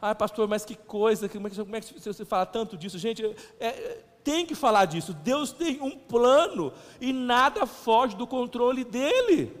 Ah, 0.00 0.14
pastor, 0.14 0.46
mas 0.46 0.64
que 0.64 0.76
coisa, 0.76 1.28
como 1.28 1.48
é 1.48 1.50
que, 1.50 1.56
como 1.56 1.74
é 1.74 1.80
que 1.80 2.00
você 2.00 2.24
fala 2.24 2.46
tanto 2.46 2.76
disso? 2.76 2.96
Gente, 2.96 3.24
é, 3.58 4.04
tem 4.26 4.44
que 4.44 4.56
falar 4.56 4.86
disso. 4.86 5.14
Deus 5.14 5.52
tem 5.52 5.80
um 5.80 5.92
plano 5.92 6.72
e 7.00 7.12
nada 7.12 7.64
foge 7.64 8.16
do 8.16 8.26
controle 8.26 8.82
dele. 8.82 9.52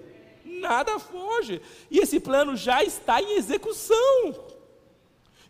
Nada 0.44 0.98
foge. 0.98 1.62
E 1.88 2.00
esse 2.00 2.18
plano 2.18 2.56
já 2.56 2.82
está 2.82 3.22
em 3.22 3.36
execução. 3.36 4.34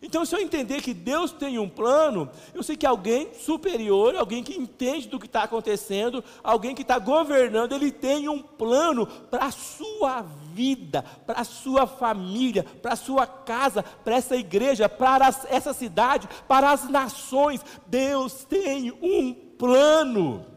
Então, 0.01 0.23
se 0.25 0.35
eu 0.35 0.39
entender 0.39 0.81
que 0.81 0.93
Deus 0.93 1.31
tem 1.31 1.57
um 1.57 1.67
plano, 1.67 2.29
eu 2.53 2.61
sei 2.61 2.75
que 2.75 2.85
alguém 2.85 3.33
superior, 3.33 4.15
alguém 4.15 4.43
que 4.43 4.55
entende 4.55 5.07
do 5.07 5.19
que 5.19 5.25
está 5.25 5.43
acontecendo, 5.43 6.23
alguém 6.43 6.75
que 6.75 6.83
está 6.83 6.99
governando, 6.99 7.73
ele 7.73 7.91
tem 7.91 8.29
um 8.29 8.39
plano 8.39 9.07
para 9.07 9.45
a 9.45 9.51
sua 9.51 10.21
vida, 10.53 11.03
para 11.25 11.41
a 11.41 11.43
sua 11.43 11.87
família, 11.87 12.63
para 12.81 12.93
a 12.93 12.97
sua 12.97 13.25
casa, 13.25 13.81
para 13.81 14.15
essa 14.15 14.35
igreja, 14.35 14.87
para 14.87 15.27
essa 15.49 15.73
cidade, 15.73 16.29
para 16.47 16.71
as 16.71 16.87
nações. 16.87 17.61
Deus 17.87 18.43
tem 18.43 18.91
um 19.01 19.33
plano. 19.33 20.56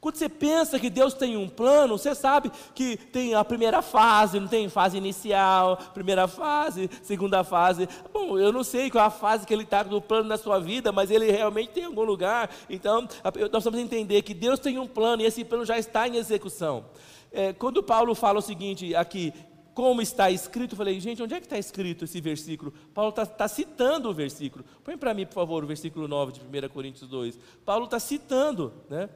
Quando 0.00 0.16
você 0.16 0.28
pensa 0.28 0.78
que 0.78 0.88
Deus 0.88 1.12
tem 1.12 1.36
um 1.36 1.48
plano, 1.48 1.98
você 1.98 2.14
sabe 2.14 2.52
que 2.74 2.96
tem 2.96 3.34
a 3.34 3.44
primeira 3.44 3.82
fase, 3.82 4.38
não 4.38 4.46
tem 4.46 4.68
fase 4.68 4.96
inicial, 4.96 5.76
primeira 5.92 6.28
fase, 6.28 6.88
segunda 7.02 7.42
fase. 7.42 7.88
Bom, 8.12 8.38
eu 8.38 8.52
não 8.52 8.62
sei 8.62 8.90
qual 8.90 9.02
é 9.02 9.06
a 9.08 9.10
fase 9.10 9.44
que 9.44 9.52
ele 9.52 9.64
está 9.64 9.82
no 9.82 10.00
plano 10.00 10.28
da 10.28 10.36
sua 10.36 10.60
vida, 10.60 10.92
mas 10.92 11.10
ele 11.10 11.30
realmente 11.30 11.70
tem 11.70 11.84
algum 11.84 12.04
lugar. 12.04 12.48
Então, 12.70 13.02
nós 13.02 13.32
precisamos 13.32 13.80
entender 13.80 14.22
que 14.22 14.34
Deus 14.34 14.60
tem 14.60 14.78
um 14.78 14.86
plano 14.86 15.22
e 15.22 15.26
esse 15.26 15.44
plano 15.44 15.64
já 15.64 15.76
está 15.76 16.06
em 16.06 16.16
execução. 16.16 16.84
É, 17.32 17.52
quando 17.52 17.82
Paulo 17.82 18.14
fala 18.14 18.38
o 18.38 18.42
seguinte 18.42 18.94
aqui, 18.94 19.32
como 19.74 20.00
está 20.00 20.30
escrito, 20.30 20.72
eu 20.72 20.76
falei, 20.76 20.98
gente, 21.00 21.22
onde 21.22 21.34
é 21.34 21.40
que 21.40 21.46
está 21.46 21.58
escrito 21.58 22.04
esse 22.04 22.20
versículo? 22.20 22.72
Paulo 22.94 23.10
está 23.10 23.26
tá 23.26 23.48
citando 23.48 24.08
o 24.08 24.14
versículo. 24.14 24.64
Põe 24.82 24.96
para 24.96 25.12
mim, 25.12 25.26
por 25.26 25.34
favor, 25.34 25.62
o 25.62 25.66
versículo 25.66 26.06
9 26.06 26.32
de 26.32 26.40
1 26.40 26.68
Coríntios 26.68 27.08
2. 27.08 27.38
Paulo 27.64 27.84
está 27.84 27.98
citando, 28.00 28.72
né? 28.88 29.08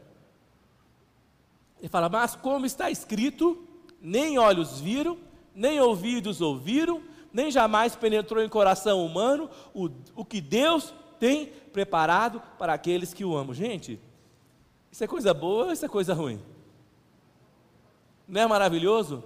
Ele 1.82 1.88
fala, 1.88 2.08
mas 2.08 2.36
como 2.36 2.64
está 2.64 2.90
escrito, 2.92 3.66
nem 4.00 4.38
olhos 4.38 4.80
viram, 4.80 5.18
nem 5.52 5.80
ouvidos 5.80 6.40
ouviram, 6.40 7.02
nem 7.32 7.50
jamais 7.50 7.96
penetrou 7.96 8.42
em 8.42 8.48
coração 8.48 9.04
humano 9.04 9.50
o, 9.74 9.90
o 10.14 10.24
que 10.24 10.40
Deus 10.40 10.94
tem 11.18 11.46
preparado 11.46 12.40
para 12.56 12.72
aqueles 12.72 13.12
que 13.12 13.24
o 13.24 13.36
amam. 13.36 13.52
Gente, 13.52 13.98
isso 14.92 15.02
é 15.02 15.08
coisa 15.08 15.34
boa 15.34 15.66
ou 15.66 15.72
isso 15.72 15.84
é 15.84 15.88
coisa 15.88 16.14
ruim? 16.14 16.40
Não 18.28 18.40
é 18.40 18.46
maravilhoso? 18.46 19.24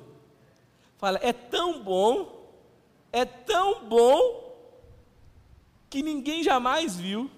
Fala, 0.96 1.20
é 1.22 1.34
tão 1.34 1.82
bom, 1.82 2.50
é 3.12 3.26
tão 3.26 3.84
bom, 3.84 4.46
que 5.90 6.02
ninguém 6.02 6.42
jamais 6.42 6.96
viu, 6.96 7.30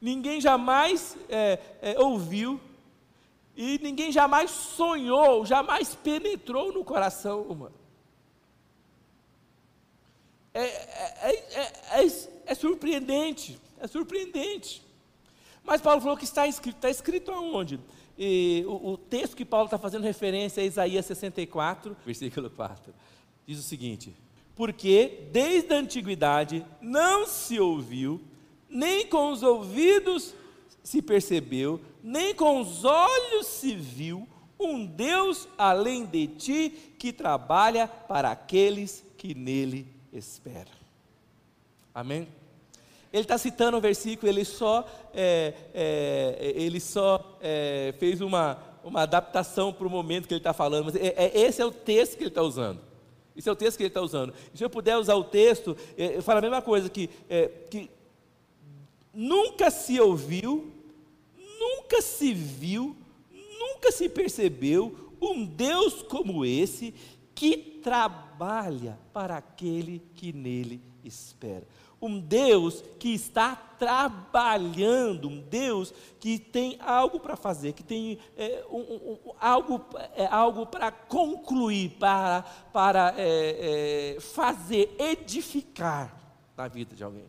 ninguém 0.00 0.40
jamais 0.40 1.16
é, 1.28 1.58
é, 1.80 2.00
ouviu, 2.00 2.60
e 3.56 3.78
ninguém 3.82 4.12
jamais 4.12 4.50
sonhou, 4.50 5.46
jamais 5.46 5.94
penetrou 5.94 6.72
no 6.72 6.84
coração 6.84 7.42
humano. 7.42 7.74
É, 10.52 10.64
é, 10.64 12.02
é, 12.02 12.06
é, 12.46 12.54
surpreendente, 12.54 13.58
é 13.78 13.86
surpreendente. 13.86 14.82
Mas 15.64 15.80
Paulo 15.80 16.00
falou 16.00 16.16
que 16.16 16.24
está 16.24 16.46
escrito, 16.46 16.76
está 16.76 16.90
escrito 16.90 17.30
aonde? 17.30 17.80
E 18.18 18.64
o, 18.66 18.92
o 18.92 18.96
texto 18.98 19.36
que 19.36 19.44
Paulo 19.44 19.66
está 19.66 19.78
fazendo 19.78 20.04
referência 20.04 20.60
é 20.60 20.66
Isaías 20.66 21.04
64, 21.06 21.96
versículo 22.04 22.50
4. 22.50 22.94
Diz 23.46 23.58
o 23.58 23.62
seguinte: 23.62 24.14
Porque 24.54 25.28
desde 25.32 25.74
a 25.74 25.78
antiguidade 25.78 26.64
não 26.80 27.26
se 27.26 27.60
ouviu, 27.60 28.20
nem 28.68 29.06
com 29.06 29.30
os 29.30 29.42
ouvidos 29.42 30.34
se 30.86 31.02
percebeu, 31.02 31.80
nem 32.00 32.32
com 32.32 32.60
os 32.60 32.84
olhos 32.84 33.48
se 33.48 33.74
viu 33.74 34.28
um 34.58 34.86
Deus 34.86 35.48
além 35.58 36.06
de 36.06 36.28
ti 36.28 36.94
que 36.96 37.12
trabalha 37.12 37.88
para 37.88 38.30
aqueles 38.30 39.04
que 39.18 39.34
nele 39.34 39.88
esperam. 40.12 40.70
Amém? 41.92 42.28
Ele 43.12 43.22
está 43.22 43.36
citando 43.36 43.76
o 43.76 43.80
versículo, 43.80 44.30
ele 44.30 44.44
só, 44.44 44.86
é, 45.12 45.54
é, 45.74 46.52
ele 46.54 46.78
só 46.78 47.36
é, 47.40 47.92
fez 47.98 48.20
uma, 48.20 48.56
uma 48.84 49.02
adaptação 49.02 49.72
para 49.72 49.88
o 49.88 49.90
momento 49.90 50.28
que 50.28 50.34
ele 50.34 50.38
está 50.38 50.52
falando, 50.52 50.84
mas 50.84 50.94
é, 50.94 51.14
é, 51.16 51.40
esse 51.40 51.60
é 51.60 51.66
o 51.66 51.72
texto 51.72 52.16
que 52.16 52.22
ele 52.22 52.28
está 52.28 52.42
usando. 52.42 52.80
Esse 53.36 53.48
é 53.48 53.52
o 53.52 53.56
texto 53.56 53.76
que 53.76 53.82
ele 53.82 53.88
está 53.88 54.02
usando. 54.02 54.32
Se 54.54 54.62
eu 54.62 54.70
puder 54.70 54.96
usar 54.96 55.16
o 55.16 55.24
texto, 55.24 55.76
é, 55.98 56.18
eu 56.18 56.22
falo 56.22 56.38
a 56.38 56.42
mesma 56.42 56.62
coisa, 56.62 56.88
que, 56.88 57.10
que 57.70 57.90
nunca 59.12 59.68
se 59.68 60.00
ouviu 60.00 60.75
nunca 61.58 62.02
se 62.02 62.32
viu, 62.32 62.96
nunca 63.58 63.90
se 63.92 64.08
percebeu 64.08 65.12
um 65.20 65.44
Deus 65.44 66.02
como 66.02 66.44
esse 66.44 66.94
que 67.34 67.56
trabalha 67.82 68.98
para 69.12 69.36
aquele 69.36 70.02
que 70.14 70.32
nele 70.32 70.82
espera. 71.04 71.66
Um 72.00 72.18
Deus 72.18 72.82
que 72.98 73.14
está 73.14 73.56
trabalhando, 73.56 75.28
um 75.28 75.40
Deus 75.40 75.92
que 76.20 76.38
tem 76.38 76.76
algo 76.80 77.18
para 77.18 77.36
fazer, 77.36 77.72
que 77.72 77.82
tem 77.82 78.18
é, 78.36 78.64
um, 78.70 78.78
um, 78.78 79.18
algo, 79.40 79.84
é, 80.14 80.26
algo 80.26 80.66
para 80.66 80.90
concluir, 80.90 81.90
para, 81.98 82.42
para 82.72 83.14
é, 83.16 84.16
é 84.16 84.20
fazer, 84.20 84.94
edificar 84.98 86.14
na 86.56 86.68
vida 86.68 86.94
de 86.94 87.02
alguém. 87.02 87.24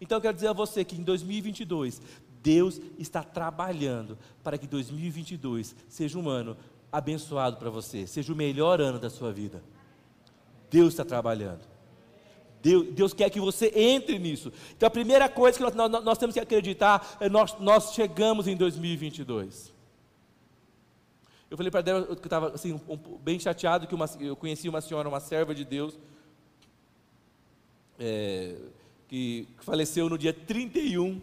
Então 0.00 0.18
eu 0.18 0.22
quero 0.22 0.34
dizer 0.34 0.48
a 0.48 0.52
você 0.52 0.84
que 0.84 0.96
em 0.96 1.02
2022 1.02 2.00
Deus 2.48 2.80
está 2.98 3.22
trabalhando 3.22 4.16
para 4.42 4.56
que 4.56 4.66
2022 4.66 5.76
seja 5.86 6.18
um 6.18 6.30
ano 6.30 6.56
abençoado 6.90 7.58
para 7.58 7.68
você, 7.68 8.06
seja 8.06 8.32
o 8.32 8.36
melhor 8.36 8.80
ano 8.80 8.98
da 8.98 9.10
sua 9.10 9.30
vida. 9.30 9.62
Deus 10.70 10.94
está 10.94 11.04
trabalhando. 11.04 11.60
Deus, 12.62 12.86
Deus, 12.94 13.12
quer 13.12 13.28
que 13.28 13.38
você 13.38 13.70
entre 13.74 14.18
nisso. 14.18 14.50
Então 14.74 14.86
a 14.86 14.90
primeira 14.90 15.28
coisa 15.28 15.58
que 15.58 15.62
nós, 15.62 15.74
nós, 15.74 16.02
nós 16.02 16.16
temos 16.16 16.32
que 16.32 16.40
acreditar 16.40 17.18
é 17.20 17.28
nós, 17.28 17.54
nós 17.60 17.92
chegamos 17.92 18.48
em 18.48 18.56
2022. 18.56 19.70
Eu 21.50 21.56
falei 21.58 21.70
para 21.70 21.82
Débora 21.82 22.16
que 22.16 22.26
estava 22.26 22.54
assim, 22.54 22.72
um, 22.72 22.94
um, 22.94 22.96
bem 23.18 23.38
chateado 23.38 23.86
que 23.86 23.94
uma, 23.94 24.06
eu 24.20 24.34
conheci 24.34 24.70
uma 24.70 24.80
senhora, 24.80 25.06
uma 25.06 25.20
serva 25.20 25.54
de 25.54 25.66
Deus, 25.66 25.98
é, 27.98 28.56
que 29.06 29.46
faleceu 29.58 30.08
no 30.08 30.16
dia 30.16 30.32
31 30.32 31.20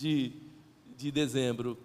de, 0.00 0.32
de 0.96 1.12
dezembro, 1.12 1.76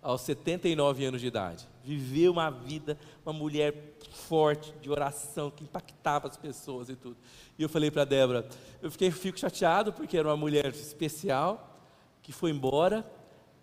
aos 0.00 0.20
79 0.20 1.04
anos 1.04 1.20
de 1.20 1.26
idade. 1.26 1.68
Viveu 1.82 2.30
uma 2.30 2.48
vida, 2.48 2.96
uma 3.24 3.32
mulher 3.32 3.96
forte, 4.28 4.72
de 4.80 4.88
oração, 4.88 5.50
que 5.50 5.64
impactava 5.64 6.28
as 6.28 6.36
pessoas 6.36 6.88
e 6.88 6.94
tudo. 6.94 7.16
E 7.58 7.62
eu 7.62 7.68
falei 7.68 7.90
para 7.90 8.04
Débora, 8.04 8.48
eu 8.80 8.88
fiquei, 8.88 9.10
fico 9.10 9.36
chateado, 9.38 9.92
porque 9.92 10.16
era 10.16 10.28
uma 10.28 10.36
mulher 10.36 10.66
especial, 10.66 11.76
que 12.22 12.30
foi 12.30 12.52
embora, 12.52 13.04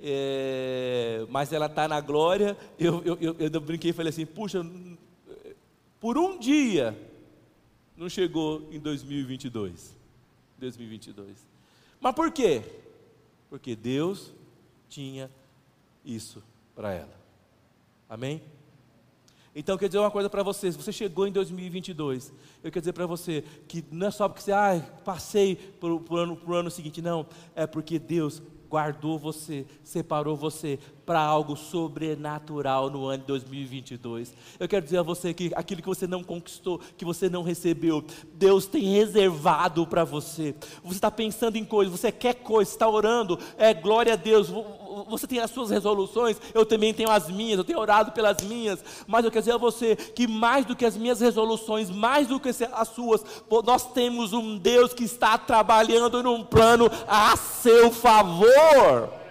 é, 0.01 1.25
mas 1.29 1.53
ela 1.53 1.67
está 1.67 1.87
na 1.87 2.01
glória. 2.01 2.57
Eu, 2.77 3.01
eu, 3.05 3.17
eu, 3.21 3.35
eu 3.39 3.61
brinquei 3.61 3.91
e 3.91 3.93
falei 3.93 4.09
assim: 4.09 4.25
puxa, 4.25 4.65
por 5.97 6.17
um 6.17 6.37
dia 6.37 6.97
não 7.95 8.09
chegou 8.09 8.67
em 8.69 8.79
2022. 8.79 9.95
2022. 10.59 11.47
Mas 12.01 12.13
por 12.13 12.31
quê? 12.31 12.63
Porque 13.53 13.75
Deus 13.75 14.33
tinha 14.89 15.29
isso 16.03 16.41
para 16.75 16.91
ela. 16.91 17.13
Amém? 18.09 18.41
Então, 19.55 19.75
eu 19.75 19.77
quero 19.77 19.89
dizer 19.89 19.99
uma 19.99 20.09
coisa 20.09 20.27
para 20.27 20.41
você: 20.41 20.71
se 20.71 20.75
você 20.75 20.91
chegou 20.91 21.27
em 21.27 21.31
2022, 21.31 22.33
eu 22.63 22.71
quero 22.71 22.81
dizer 22.81 22.93
para 22.93 23.05
você 23.05 23.43
que 23.67 23.85
não 23.91 24.07
é 24.07 24.09
só 24.09 24.27
porque 24.27 24.41
você, 24.41 24.51
ah, 24.51 24.81
passei 25.05 25.55
para 25.55 25.93
o 25.93 26.17
ano, 26.17 26.41
ano 26.51 26.71
seguinte, 26.71 26.99
não, 26.99 27.27
é 27.53 27.67
porque 27.67 27.99
Deus 27.99 28.41
guardou 28.73 29.19
você, 29.19 29.67
separou 29.83 30.35
você 30.35 30.79
para 31.05 31.19
algo 31.19 31.55
sobrenatural 31.55 32.89
no 32.89 33.05
ano 33.05 33.19
de 33.19 33.27
2022. 33.27 34.33
Eu 34.59 34.67
quero 34.67 34.83
dizer 34.83 34.97
a 34.97 35.03
você 35.03 35.31
que 35.31 35.51
aquilo 35.55 35.79
que 35.79 35.87
você 35.87 36.07
não 36.07 36.23
conquistou, 36.23 36.79
que 36.97 37.05
você 37.05 37.29
não 37.29 37.43
recebeu, 37.43 38.03
Deus 38.33 38.65
tem 38.65 38.81
reservado 38.85 39.85
para 39.85 40.03
você. 40.03 40.55
Você 40.83 40.95
está 40.95 41.11
pensando 41.11 41.55
em 41.55 41.63
coisas, 41.63 41.93
você 41.99 42.11
quer 42.11 42.33
coisas, 42.33 42.73
está 42.73 42.89
orando, 42.89 43.37
é 43.59 43.75
glória 43.75 44.13
a 44.13 44.15
Deus 44.15 44.49
você 45.07 45.27
tem 45.27 45.39
as 45.39 45.51
suas 45.51 45.69
resoluções, 45.69 46.37
eu 46.53 46.65
também 46.65 46.93
tenho 46.93 47.09
as 47.09 47.29
minhas, 47.29 47.57
eu 47.57 47.63
tenho 47.63 47.79
orado 47.79 48.11
pelas 48.11 48.37
minhas, 48.43 48.83
mas 49.07 49.25
eu 49.25 49.31
quero 49.31 49.41
dizer 49.41 49.55
a 49.55 49.57
você 49.57 49.95
que 49.95 50.27
mais 50.27 50.65
do 50.65 50.75
que 50.75 50.85
as 50.85 50.97
minhas 50.97 51.19
resoluções, 51.19 51.89
mais 51.89 52.27
do 52.27 52.39
que 52.39 52.49
as 52.49 52.87
suas, 52.89 53.23
nós 53.65 53.91
temos 53.91 54.33
um 54.33 54.57
Deus 54.57 54.93
que 54.93 55.03
está 55.03 55.37
trabalhando 55.37 56.21
num 56.21 56.43
plano 56.43 56.89
a 57.07 57.35
seu 57.37 57.91
favor. 57.91 59.22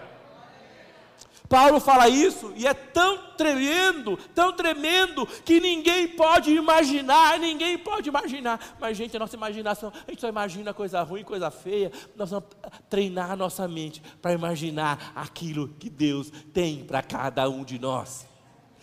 Paulo 1.52 1.80
fala 1.80 2.08
isso 2.08 2.50
e 2.56 2.66
é 2.66 2.72
tão 2.72 3.18
tremendo, 3.36 4.16
tão 4.34 4.54
tremendo, 4.54 5.26
que 5.26 5.60
ninguém 5.60 6.08
pode 6.08 6.50
imaginar, 6.50 7.38
ninguém 7.38 7.76
pode 7.76 8.08
imaginar. 8.08 8.74
Mas, 8.80 8.96
gente, 8.96 9.14
a 9.14 9.20
nossa 9.20 9.36
imaginação, 9.36 9.92
a 9.94 10.10
gente 10.10 10.22
só 10.22 10.28
imagina 10.28 10.72
coisa 10.72 11.02
ruim, 11.02 11.22
coisa 11.22 11.50
feia. 11.50 11.92
Nós 12.16 12.30
vamos 12.30 12.48
treinar 12.88 13.30
a 13.30 13.36
nossa 13.36 13.68
mente 13.68 14.02
para 14.22 14.32
imaginar 14.32 15.12
aquilo 15.14 15.68
que 15.78 15.90
Deus 15.90 16.32
tem 16.54 16.84
para 16.84 17.02
cada 17.02 17.46
um 17.50 17.64
de 17.64 17.78
nós. 17.78 18.26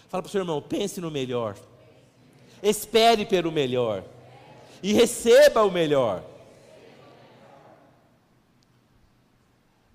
Fala 0.07 0.21
para 0.21 0.29
o 0.29 0.31
seu 0.31 0.41
irmão, 0.41 0.61
pense 0.61 1.01
no 1.01 1.09
melhor, 1.09 1.55
espere 2.61 3.25
pelo 3.25 3.51
melhor 3.51 4.03
e 4.83 4.93
receba 4.93 5.63
o 5.63 5.71
melhor. 5.71 6.23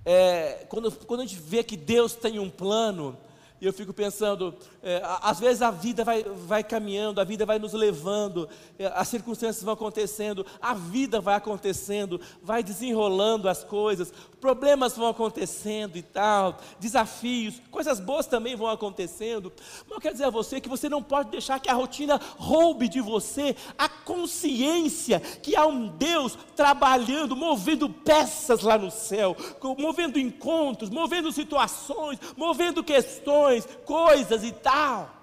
É, 0.05 0.67
quando, 0.69 0.91
quando 1.07 1.21
a 1.21 1.27
gente 1.27 1.41
vê 1.41 1.65
que 1.65 1.77
Deus 1.77 2.15
tem 2.15 2.39
um 2.39 2.51
plano, 2.51 3.17
e 3.65 3.67
eu 3.67 3.73
fico 3.73 3.95
pensando, 3.95 4.55
é, 4.83 5.01
às 5.23 5.41
vezes 5.41 5.63
a 5.63 5.71
vida 5.71 6.05
vai, 6.05 6.23
vai 6.23 6.63
caminhando, 6.63 7.19
a 7.19 7.25
vida 7.25 7.47
vai 7.47 7.59
nos 7.59 7.73
levando, 7.73 8.47
é, 8.79 8.93
as 8.95 9.09
circunstâncias 9.09 9.65
vão 9.65 9.73
acontecendo, 9.73 10.45
a 10.61 10.75
vida 10.75 11.19
vai 11.19 11.35
acontecendo, 11.35 12.21
vai 12.43 12.63
desenrolando 12.63 13.49
as 13.49 13.65
coisas, 13.65 14.13
problemas 14.39 14.95
vão 14.95 15.09
acontecendo 15.09 15.97
e 15.97 16.03
tal, 16.03 16.59
desafios, 16.79 17.63
coisas 17.71 17.99
boas 17.99 18.27
também 18.27 18.55
vão 18.55 18.69
acontecendo. 18.69 19.51
Mas 19.87 19.93
eu 19.93 20.01
quero 20.01 20.15
dizer 20.15 20.25
a 20.25 20.31
você 20.31 20.61
que 20.61 20.69
você 20.69 20.87
não 20.87 21.03
pode 21.03 21.31
deixar 21.31 21.59
que 21.59 21.71
a 21.71 21.75
rotina 21.75 22.21
roube 22.37 22.87
de 22.87 23.01
você 23.01 23.57
a 23.79 23.89
consciência 23.89 25.21
que 25.21 25.57
há 25.57 25.67
um 25.67 25.89
Deus 25.89 26.37
trabalhando, 26.55 27.35
movendo 27.35 27.89
peças 27.89 28.61
lá 28.61 28.77
no 28.77 28.91
céu, 28.91 29.35
movendo 29.79 30.19
encontros, 30.19 30.91
movendo 30.91 31.33
situações, 31.33 32.19
movendo 32.37 32.85
questões, 32.85 33.54
coisas 33.85 34.43
e 34.43 34.53
tal. 34.53 35.15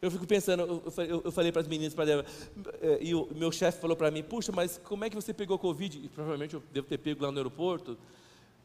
Eu 0.00 0.10
fico 0.10 0.26
pensando, 0.26 0.82
eu, 0.98 1.22
eu 1.24 1.32
falei 1.32 1.50
para 1.50 1.62
as 1.62 1.68
meninas, 1.68 1.94
para 1.94 2.24
eh, 2.82 2.98
e 3.00 3.14
o 3.14 3.28
meu 3.34 3.50
chefe 3.50 3.80
falou 3.80 3.96
para 3.96 4.10
mim, 4.10 4.22
puxa, 4.22 4.52
mas 4.52 4.78
como 4.84 5.04
é 5.04 5.10
que 5.10 5.16
você 5.16 5.32
pegou 5.32 5.58
Covid? 5.58 5.98
E 6.04 6.08
provavelmente 6.08 6.54
eu 6.54 6.62
devo 6.70 6.86
ter 6.86 6.98
pego 6.98 7.24
lá 7.24 7.32
no 7.32 7.38
aeroporto. 7.38 7.96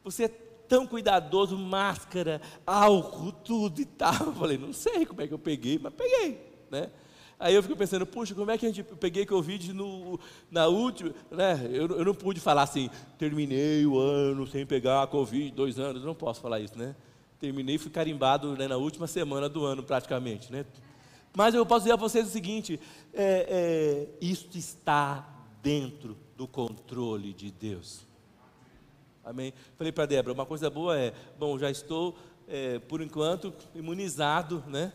Você 0.04 0.24
é 0.24 0.28
tão 0.28 0.86
cuidadoso, 0.86 1.56
máscara, 1.56 2.40
álcool, 2.66 3.32
tudo 3.32 3.80
e 3.80 3.84
tal. 3.84 4.14
Eu 4.26 4.32
falei, 4.34 4.58
não 4.58 4.72
sei 4.72 5.06
como 5.06 5.22
é 5.22 5.26
que 5.26 5.34
eu 5.34 5.38
peguei, 5.38 5.78
mas 5.82 5.92
peguei, 5.94 6.38
né? 6.70 6.90
Aí 7.38 7.54
eu 7.54 7.62
fico 7.62 7.74
pensando, 7.74 8.06
puxa, 8.06 8.34
como 8.36 8.50
é 8.50 8.56
que 8.56 8.64
a 8.64 8.68
gente 8.68 8.84
peguei 8.84 9.26
Covid 9.26 9.72
no, 9.72 10.20
na 10.48 10.68
última, 10.68 11.12
né? 11.30 11.68
Eu, 11.72 11.88
eu 11.88 12.04
não 12.04 12.14
pude 12.14 12.38
falar 12.38 12.62
assim, 12.62 12.88
terminei 13.18 13.84
o 13.84 13.98
ano 13.98 14.46
sem 14.46 14.64
pegar 14.64 15.08
Covid, 15.08 15.50
dois 15.50 15.78
anos, 15.78 16.02
eu 16.02 16.06
não 16.06 16.14
posso 16.14 16.40
falar 16.40 16.60
isso, 16.60 16.78
né? 16.78 16.94
Terminei 17.42 17.76
fui 17.76 17.90
carimbado 17.90 18.56
né, 18.56 18.68
na 18.68 18.76
última 18.76 19.08
semana 19.08 19.48
do 19.48 19.64
ano, 19.64 19.82
praticamente, 19.82 20.52
né? 20.52 20.64
Mas 21.36 21.56
eu 21.56 21.66
posso 21.66 21.80
dizer 21.80 21.94
a 21.94 21.96
vocês 21.96 22.28
o 22.28 22.30
seguinte: 22.30 22.78
é, 23.12 24.08
é, 24.20 24.24
isto 24.24 24.56
está 24.56 25.28
dentro 25.60 26.16
do 26.36 26.46
controle 26.46 27.32
de 27.32 27.50
Deus. 27.50 28.06
Amém? 29.24 29.52
Falei 29.76 29.90
para 29.90 30.06
Débora, 30.06 30.34
uma 30.34 30.46
coisa 30.46 30.70
boa 30.70 30.96
é, 30.96 31.12
bom, 31.36 31.58
já 31.58 31.68
estou, 31.68 32.16
é, 32.46 32.78
por 32.78 33.02
enquanto, 33.02 33.52
imunizado, 33.74 34.62
né? 34.68 34.92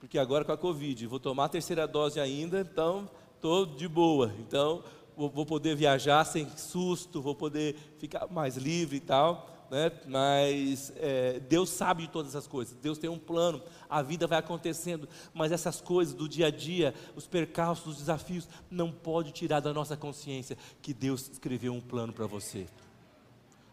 Porque 0.00 0.18
agora 0.18 0.44
com 0.44 0.50
a 0.50 0.58
Covid, 0.58 1.06
vou 1.06 1.20
tomar 1.20 1.44
a 1.44 1.48
terceira 1.48 1.86
dose 1.86 2.18
ainda, 2.18 2.60
então 2.60 3.08
estou 3.36 3.64
de 3.64 3.86
boa. 3.86 4.34
Então, 4.40 4.82
vou, 5.16 5.30
vou 5.30 5.46
poder 5.46 5.76
viajar 5.76 6.24
sem 6.24 6.48
susto, 6.56 7.22
vou 7.22 7.36
poder 7.36 7.76
ficar 8.00 8.26
mais 8.26 8.56
livre 8.56 8.96
e 8.96 9.00
tal 9.00 9.52
né? 9.72 9.90
mas 10.06 10.92
é, 10.96 11.40
Deus 11.40 11.70
sabe 11.70 12.02
de 12.02 12.10
todas 12.10 12.36
as 12.36 12.46
coisas, 12.46 12.76
Deus 12.76 12.98
tem 12.98 13.08
um 13.08 13.18
plano, 13.18 13.62
a 13.88 14.02
vida 14.02 14.26
vai 14.26 14.38
acontecendo, 14.38 15.08
mas 15.32 15.50
essas 15.50 15.80
coisas 15.80 16.12
do 16.12 16.28
dia 16.28 16.48
a 16.48 16.50
dia, 16.50 16.94
os 17.16 17.26
percalços, 17.26 17.86
os 17.86 17.96
desafios, 17.96 18.46
não 18.70 18.92
pode 18.92 19.32
tirar 19.32 19.60
da 19.60 19.72
nossa 19.72 19.96
consciência 19.96 20.58
que 20.82 20.92
Deus 20.92 21.26
escreveu 21.30 21.72
um 21.72 21.80
plano 21.80 22.12
para 22.12 22.26
você. 22.26 22.66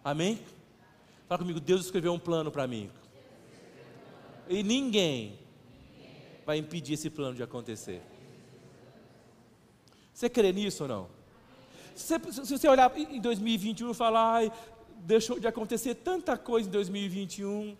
Amém? 0.01 0.39
Fala 1.27 1.39
comigo, 1.39 1.59
Deus 1.59 1.83
escreveu 1.83 2.13
um 2.13 2.19
plano 2.19 2.49
para 2.49 2.65
mim. 2.65 2.89
E 4.47 4.63
ninguém 4.63 5.37
vai 6.45 6.57
impedir 6.57 6.93
esse 6.93 7.09
plano 7.09 7.35
de 7.35 7.43
acontecer. 7.43 8.01
Você 10.13 10.29
crê 10.29 10.53
nisso 10.53 10.83
ou 10.83 10.89
não? 10.89 11.07
Se, 11.93 12.17
se 12.45 12.57
você 12.57 12.67
olhar 12.69 12.97
em 12.97 13.19
2021 13.19 13.91
e 13.91 13.93
falar, 13.93 14.35
ai, 14.35 14.51
deixou 14.99 15.39
de 15.39 15.47
acontecer 15.47 15.95
tanta 15.95 16.37
coisa 16.37 16.67
em 16.67 16.71
2021. 16.71 17.75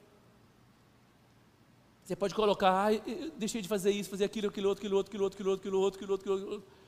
Você 2.03 2.15
pode 2.15 2.33
colocar, 2.33 2.91
ah, 2.91 3.01
deixei 3.37 3.61
de 3.61 3.67
fazer 3.67 3.91
isso, 3.91 4.09
fazer 4.09 4.25
aquilo, 4.25 4.47
aquilo 4.47 4.67
outro, 4.67 4.81
aquilo 4.81 4.95
outro, 4.95 5.09
aquilo 5.09 5.23
outro, 5.23 5.37
aquilo 5.37 5.51
outro, 5.51 5.59
aquilo 5.59 5.79
outro, 5.79 5.97
aquilo 5.99 6.11
outro, 6.11 6.31
aquilo 6.31 6.51
outro. 6.53 6.79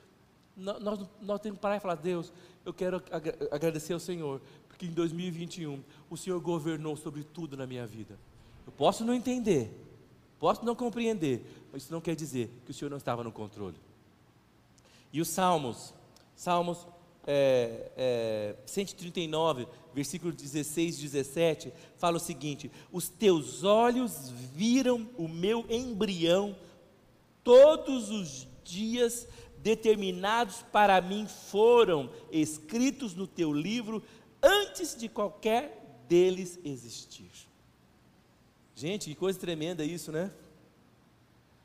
Nós, 0.56 1.08
nós 1.20 1.40
temos 1.40 1.58
que 1.58 1.62
parar 1.62 1.76
e 1.76 1.80
falar, 1.80 1.94
Deus, 1.94 2.32
eu 2.64 2.74
quero 2.74 3.02
agradecer 3.50 3.92
ao 3.92 4.00
Senhor, 4.00 4.40
porque 4.68 4.86
em 4.86 4.90
2021 4.90 5.82
o 6.10 6.16
Senhor 6.16 6.40
governou 6.40 6.96
sobre 6.96 7.24
tudo 7.24 7.56
na 7.56 7.66
minha 7.66 7.86
vida. 7.86 8.18
Eu 8.66 8.72
posso 8.72 9.04
não 9.04 9.14
entender, 9.14 9.70
posso 10.38 10.64
não 10.64 10.74
compreender, 10.74 11.44
mas 11.72 11.84
isso 11.84 11.92
não 11.92 12.00
quer 12.00 12.14
dizer 12.14 12.50
que 12.64 12.70
o 12.70 12.74
Senhor 12.74 12.90
não 12.90 12.98
estava 12.98 13.24
no 13.24 13.32
controle. 13.32 13.76
E 15.12 15.20
os 15.20 15.28
Salmos, 15.28 15.94
Salmos 16.34 16.86
é, 17.26 17.90
é, 17.96 18.56
139, 18.66 19.66
versículo 19.94 20.32
16 20.32 20.98
e 20.98 21.02
17, 21.02 21.72
fala 21.96 22.16
o 22.16 22.20
seguinte: 22.20 22.70
Os 22.90 23.08
teus 23.08 23.64
olhos 23.64 24.30
viram 24.54 25.08
o 25.16 25.28
meu 25.28 25.64
embrião, 25.68 26.56
todos 27.44 28.10
os 28.10 28.46
dias 28.64 29.28
determinados 29.58 30.62
para 30.72 31.00
mim 31.00 31.26
foram 31.26 32.10
escritos 32.30 33.14
no 33.14 33.26
teu 33.26 33.52
livro, 33.52 34.02
antes 34.42 34.96
de 34.96 35.08
qualquer 35.08 36.02
deles 36.08 36.58
existir. 36.64 37.30
Gente, 38.74 39.08
que 39.08 39.14
coisa 39.14 39.38
tremenda 39.38 39.84
isso, 39.84 40.10
né? 40.10 40.32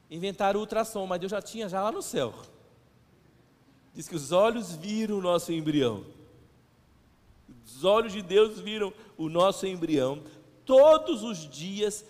Inventaram 0.10 0.60
o 0.60 0.62
ultrassom, 0.62 1.06
mas 1.08 1.20
Deus 1.20 1.32
já 1.32 1.42
tinha 1.42 1.68
já 1.68 1.82
lá 1.82 1.92
no 1.92 2.02
céu. 2.02 2.34
Diz 3.98 4.08
que 4.08 4.16
os 4.16 4.32
olhos 4.32 4.76
viram 4.76 5.18
o 5.18 5.22
nosso 5.22 5.52
embrião. 5.52 6.06
Os 7.66 7.84
olhos 7.84 8.14
de 8.14 8.22
Deus 8.22 8.60
viram 8.60 8.94
o 9.18 9.28
nosso 9.28 9.66
embrião. 9.66 10.22
Todos 10.64 11.24
os 11.24 11.50
dias 11.50 12.06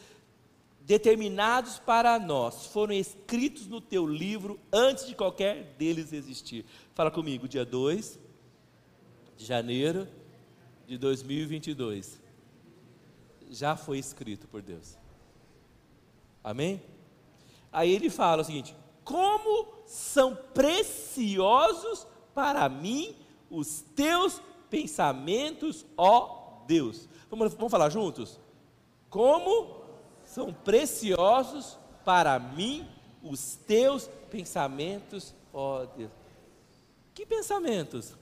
determinados 0.82 1.80
para 1.80 2.20
nós 2.20 2.66
foram 2.66 2.94
escritos 2.94 3.68
no 3.68 3.80
teu 3.80 4.06
livro 4.06 4.60
antes 4.70 5.08
de 5.08 5.16
qualquer 5.16 5.64
deles 5.78 6.12
existir. 6.12 6.66
Fala 6.94 7.10
comigo, 7.10 7.48
dia 7.48 7.64
2 7.64 8.20
de 9.38 9.46
janeiro 9.46 10.10
de 10.86 10.98
2022. 10.98 12.20
Já 13.50 13.78
foi 13.78 13.98
escrito 13.98 14.46
por 14.50 14.62
Deus. 14.62 14.98
Amém? 16.44 16.82
Aí 17.72 17.94
ele 17.94 18.10
fala 18.10 18.42
o 18.42 18.46
seguinte: 18.46 18.76
como 19.08 19.70
são 19.86 20.36
preciosos 20.54 22.06
para 22.36 22.68
mim 22.68 23.16
os 23.50 23.80
teus 23.96 24.42
pensamentos, 24.70 25.86
ó 25.96 26.66
Deus. 26.68 27.08
Vamos, 27.30 27.54
vamos 27.54 27.72
falar 27.72 27.90
juntos? 27.90 28.38
Como 29.10 29.82
são 30.26 30.52
preciosos 30.52 31.80
para 32.04 32.38
mim 32.38 32.86
os 33.24 33.56
teus 33.56 34.10
pensamentos, 34.30 35.34
ó 35.54 35.86
Deus. 35.86 36.12
Que 37.14 37.26
pensamentos? 37.26 38.14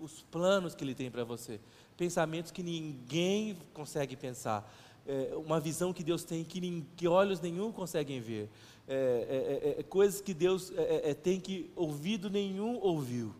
Os 0.00 0.22
planos 0.30 0.74
que 0.74 0.82
Ele 0.82 0.94
tem 0.94 1.10
para 1.10 1.24
você. 1.24 1.60
Pensamentos 1.98 2.50
que 2.50 2.62
ninguém 2.62 3.58
consegue 3.74 4.16
pensar. 4.16 4.66
É, 5.06 5.34
uma 5.36 5.60
visão 5.60 5.92
que 5.92 6.02
Deus 6.02 6.24
tem 6.24 6.42
que, 6.42 6.86
que 6.96 7.06
olhos 7.06 7.38
nenhum 7.38 7.70
conseguem 7.70 8.18
ver 8.18 8.48
é, 8.92 8.94
é, 8.94 9.68
é, 9.70 9.80
é, 9.80 9.82
coisas 9.84 10.20
que 10.20 10.34
Deus 10.34 10.70
é, 10.76 11.14
tem 11.14 11.40
que 11.40 11.70
ouvido 11.74 12.28
nenhum 12.28 12.78
ouviu, 12.82 13.34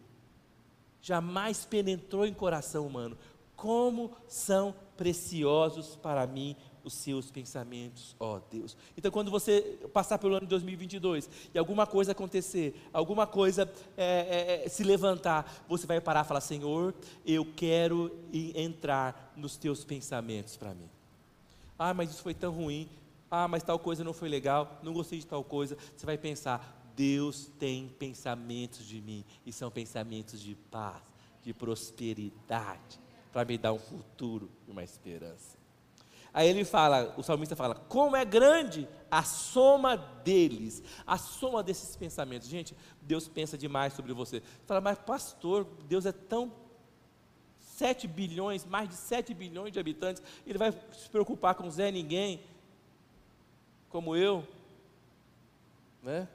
jamais 1.03 1.67
penetrou 1.67 2.25
em 2.25 2.33
coração 2.33 2.87
humano. 2.87 3.19
Como 3.55 4.12
são 4.27 4.75
preciosos 4.97 5.95
para 5.95 6.27
mim 6.27 6.57
os 6.83 6.95
seus 6.95 7.31
pensamentos, 7.31 8.17
ó 8.19 8.41
Deus. 8.51 8.77
Então, 8.97 9.11
quando 9.11 9.31
você 9.31 9.79
passar 9.93 10.17
pelo 10.17 10.33
ano 10.35 10.47
de 10.47 10.51
2022 10.51 11.29
e 11.55 11.59
alguma 11.59 11.87
coisa 11.87 12.12
acontecer, 12.12 12.75
alguma 12.91 13.27
coisa 13.27 13.71
é, 13.95 14.62
é, 14.65 14.69
se 14.71 14.83
levantar, 14.83 15.65
você 15.69 15.87
vai 15.87 16.01
parar 16.01 16.25
e 16.25 16.29
falar: 16.29 16.41
Senhor, 16.41 16.95
eu 17.27 17.47
quero 17.55 18.11
entrar 18.33 19.35
nos 19.37 19.59
teus 19.59 19.85
pensamentos 19.85 20.57
para 20.57 20.73
mim. 20.75 20.88
Ah, 21.79 21.93
mas 21.93 22.11
isso 22.11 22.23
foi 22.23 22.33
tão 22.33 22.53
ruim. 22.53 22.88
Ah, 23.35 23.49
mas 23.49 23.62
tal 23.62 23.79
coisa 23.79 24.05
não 24.05 24.12
foi 24.12 24.29
legal, 24.29 24.79
não 24.83 24.92
gostei 24.92 25.18
de 25.18 25.27
tal 25.27 25.42
coisa. 25.42 25.75
Você 25.97 26.05
vai 26.05 26.18
pensar: 26.18 26.92
Deus 26.95 27.51
tem 27.59 27.88
pensamentos 27.99 28.85
de 28.87 29.01
mim, 29.01 29.25
e 29.47 29.51
são 29.51 29.71
pensamentos 29.71 30.38
de 30.38 30.55
paz, 30.55 31.03
de 31.42 31.55
prosperidade, 31.55 33.01
para 33.33 33.47
me 33.47 33.57
dar 33.57 33.73
um 33.73 33.79
futuro 33.79 34.51
e 34.68 34.71
uma 34.71 34.85
esperança. 34.85 35.57
Aí 36.35 36.47
ele 36.47 36.62
fala, 36.62 37.14
o 37.16 37.23
salmista 37.23 37.57
fala: 37.57 37.75
como 37.75 38.14
é 38.14 38.23
grande 38.23 38.87
a 39.11 39.23
soma 39.23 39.97
deles, 39.97 40.83
a 41.07 41.16
soma 41.16 41.62
desses 41.62 41.97
pensamentos. 41.97 42.47
Gente, 42.47 42.77
Deus 43.01 43.29
pensa 43.29 43.57
demais 43.57 43.95
sobre 43.95 44.12
você. 44.12 44.40
Você 44.40 44.66
fala, 44.66 44.83
mas 44.83 44.99
pastor, 44.99 45.66
Deus 45.88 46.05
é 46.05 46.12
tão 46.12 46.53
7 47.59 48.07
bilhões, 48.07 48.66
mais 48.66 48.90
de 48.90 48.95
7 48.95 49.33
bilhões 49.33 49.73
de 49.73 49.81
habitantes, 49.81 50.23
ele 50.47 50.59
vai 50.59 50.71
se 50.92 51.09
preocupar 51.09 51.55
com 51.55 51.71
Zé 51.71 51.90
Ninguém 51.90 52.40
como 53.93 54.17
eu, 54.17 54.43
né? 56.03 56.27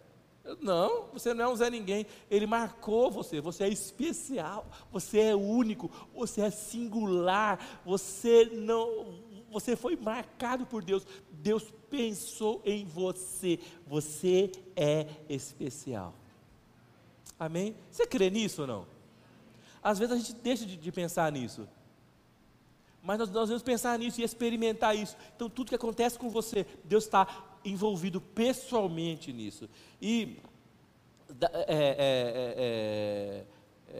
Não, 0.61 1.07
você 1.11 1.33
não 1.33 1.43
é 1.43 1.47
um 1.49 1.55
Zé 1.55 1.69
Ninguém. 1.69 2.05
Ele 2.31 2.45
marcou 2.45 3.11
você. 3.11 3.41
Você 3.41 3.65
é 3.65 3.67
especial. 3.67 4.65
Você 4.91 5.19
é 5.19 5.35
único. 5.35 5.91
Você 6.15 6.39
é 6.39 6.49
singular. 6.49 7.59
Você 7.83 8.45
não. 8.53 9.19
Você 9.51 9.75
foi 9.75 9.97
marcado 9.97 10.65
por 10.65 10.81
Deus. 10.81 11.05
Deus 11.29 11.65
pensou 11.89 12.61
em 12.63 12.85
você. 12.85 13.59
Você 13.85 14.49
é 14.73 15.07
especial. 15.27 16.13
Amém? 17.37 17.75
Você 17.91 18.07
crê 18.07 18.29
nisso 18.29 18.61
ou 18.61 18.67
não? 18.67 18.87
Às 19.83 19.99
vezes 19.99 20.13
a 20.13 20.17
gente 20.17 20.33
deixa 20.33 20.65
de, 20.65 20.77
de 20.77 20.91
pensar 20.93 21.29
nisso. 21.29 21.67
Mas 23.07 23.19
nós, 23.19 23.29
nós 23.29 23.43
devemos 23.43 23.63
pensar 23.63 23.97
nisso 23.97 24.19
e 24.19 24.23
experimentar 24.23 24.95
isso. 24.95 25.15
Então, 25.35 25.49
tudo 25.49 25.69
que 25.69 25.75
acontece 25.75 26.19
com 26.19 26.29
você, 26.29 26.65
Deus 26.83 27.05
está 27.05 27.25
envolvido 27.69 28.19
pessoalmente 28.21 29.31
nisso. 29.33 29.69
E 30.01 30.37
é, 31.67 31.85
é, 32.57 33.45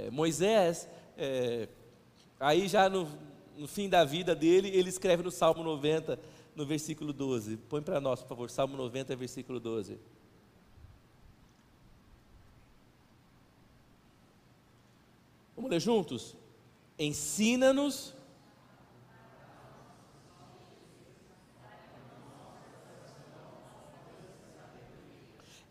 é, 0.06 0.12
Moisés, 0.12 0.88
aí 2.40 2.68
já 2.68 2.90
no, 2.90 3.08
no 3.58 3.68
fim 3.68 3.90
da 3.90 4.04
vida 4.06 4.36
dele, 4.36 4.70
ele 4.70 4.90
escreve 4.90 5.24
no 5.24 5.32
Salmo 5.32 5.64
90, 5.64 6.20
no 6.56 6.66
versículo 6.66 7.12
12. 7.12 7.58
Põe 7.58 7.82
para 7.82 8.00
nós, 8.00 8.22
por 8.22 8.30
favor, 8.30 8.50
Salmo 8.50 8.78
90, 8.78 9.16
versículo 9.16 9.60
12. 9.60 10.00
Vamos 15.56 15.72
ler 15.72 15.80
juntos? 15.80 16.36
Ensina-nos 17.00 18.14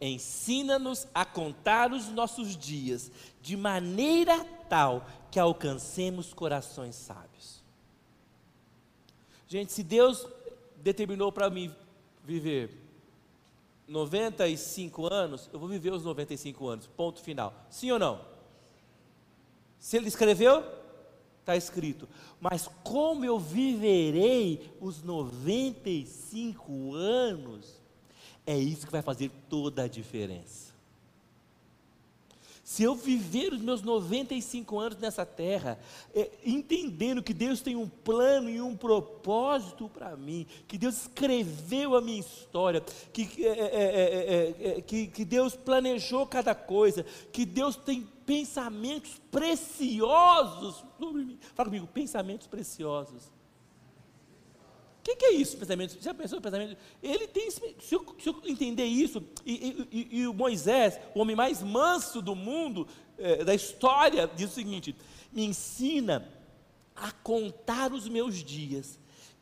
Ensina-nos 0.08 1.06
a 1.14 1.24
contar 1.24 1.92
os 1.92 2.08
nossos 2.08 2.56
dias 2.56 3.10
de 3.40 3.56
maneira 3.56 4.44
tal 4.68 5.06
que 5.30 5.38
alcancemos 5.38 6.32
corações 6.32 6.94
sábios. 6.94 7.62
Gente, 9.48 9.72
se 9.72 9.82
Deus 9.82 10.26
determinou 10.76 11.30
para 11.30 11.48
mim 11.48 11.74
viver 12.24 12.76
95 13.86 15.12
anos, 15.12 15.48
eu 15.52 15.58
vou 15.58 15.68
viver 15.68 15.92
os 15.92 16.04
95 16.04 16.68
anos, 16.68 16.86
ponto 16.86 17.20
final. 17.20 17.54
Sim 17.70 17.92
ou 17.92 17.98
não? 17.98 18.20
Se 19.78 19.96
Ele 19.96 20.08
escreveu, 20.08 20.64
está 21.40 21.56
escrito. 21.56 22.08
Mas 22.40 22.68
como 22.82 23.24
eu 23.24 23.38
viverei 23.38 24.74
os 24.80 25.02
95 25.02 26.94
anos? 26.94 27.86
É 28.46 28.56
isso 28.56 28.87
que 28.87 28.92
vai 28.92 29.02
fazer 29.02 29.30
toda 29.48 29.82
a 29.82 29.88
diferença. 29.88 30.66
Se 32.62 32.82
eu 32.82 32.96
viver 32.96 33.52
os 33.52 33.61
meus 33.61 33.80
95 33.80 34.78
anos 34.78 34.98
nessa 34.98 35.24
terra, 35.24 35.78
é, 36.12 36.28
entendendo 36.44 37.22
que 37.22 37.32
Deus 37.32 37.61
tem 37.61 37.76
um 37.76 37.88
plano 37.88 38.50
e 38.50 38.61
um 38.61 38.76
propósito 38.76 39.88
para 39.88 40.16
mim, 40.16 40.46
que 40.66 40.76
Deus 40.76 41.02
escreveu 41.02 41.94
a 41.94 42.00
minha 42.00 42.18
história, 42.18 42.80
que, 43.12 43.46
é 43.46 43.48
é, 43.48 43.54
é, 43.54 44.64
é, 44.72 44.78
é, 44.78 44.80
que, 44.80 45.06
que 45.06 45.24
Deus 45.24 45.54
planejou 45.54 46.26
cada 46.26 46.56
coisa, 46.56 47.06
que 47.32 47.46
Deus 47.46 47.76
tem 47.76 48.06
pensamentos 48.26 49.12
preciosos 49.30 50.85
sobre 50.98 51.22
mim. 51.24 51.38
Fala 51.54 51.68
comigo, 51.68 51.87
pensamentos 51.87 52.48
preciosos 52.48 53.36
que, 55.06 55.14
que 55.14 55.24
é 55.26 55.32
isso, 55.34 55.56
pensamento? 55.56 55.96
Já 56.00 56.12
pensou 56.12 56.40
pensamento? 56.40 56.76
Ele 57.00 57.28
tem, 57.28 57.48
se 57.48 57.62
eu, 57.92 58.04
se 58.18 58.28
eu 58.28 58.42
entender 58.44 58.86
isso, 58.86 59.22
e, 59.44 59.86
e, 59.92 60.08
e, 60.18 60.26
o 60.26 60.34
Moisés, 60.34 60.98
o 61.14 61.20
homem 61.20 61.36
mais 61.36 61.62
manso 61.62 62.20
do 62.20 62.34
mundo, 62.34 62.88
é, 63.16 63.44
da 63.44 63.54
história, 63.54 64.28
diz 64.34 64.50
o 64.50 64.54
seguinte: 64.54 64.96
me 65.32 65.44
ensina 65.44 66.28
a 66.96 67.12
contar 67.12 67.92
os 67.92 68.08
meus 68.08 68.42
dias 68.42 68.98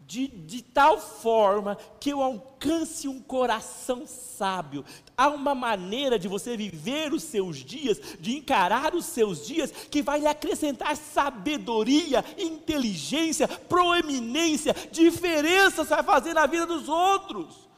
de, 0.07 0.29
de 0.29 0.63
tal 0.63 1.01
forma 1.01 1.77
que 1.99 2.11
eu 2.11 2.23
alcance 2.23 3.09
um 3.09 3.21
coração 3.21 4.07
sábio. 4.07 4.85
Há 5.17 5.29
uma 5.29 5.55
maneira 5.55 6.19
de 6.19 6.29
você 6.29 6.57
viver 6.57 7.13
os 7.13 7.23
seus 7.23 7.59
dias, 7.59 8.01
de 8.21 8.37
encarar 8.37 8.95
os 8.95 9.07
seus 9.07 9.47
dias, 9.47 9.71
que 9.71 10.03
vai 10.03 10.21
lhe 10.21 10.27
acrescentar 10.27 10.97
sabedoria, 10.97 12.25
inteligência, 12.39 13.49
proeminência, 13.49 14.75
diferença 14.91 15.85
você 15.85 15.95
vai 15.95 16.03
fazer 16.03 16.35
na 16.35 16.47
vida 16.47 16.67
dos 16.67 16.89
outros. 16.89 17.69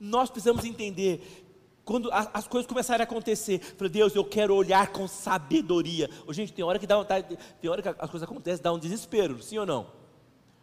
Nós 0.00 0.30
precisamos 0.30 0.64
entender 0.64 1.44
quando 1.84 2.10
as 2.12 2.46
coisas 2.46 2.68
começarem 2.68 3.00
a 3.00 3.04
acontecer, 3.04 3.74
para 3.76 3.88
Deus, 3.88 4.14
eu 4.14 4.22
quero 4.22 4.54
olhar 4.54 4.88
com 4.88 5.08
sabedoria. 5.08 6.10
Oh, 6.26 6.34
gente, 6.34 6.52
tem 6.52 6.62
hora 6.62 6.78
que 6.78 6.86
dá 6.86 7.02
tem 7.02 7.70
hora 7.70 7.80
que 7.80 7.88
as 7.88 8.10
coisas 8.10 8.22
acontecem, 8.22 8.62
dá 8.62 8.70
um 8.70 8.78
desespero, 8.78 9.42
sim 9.42 9.56
ou 9.56 9.64
não? 9.64 9.90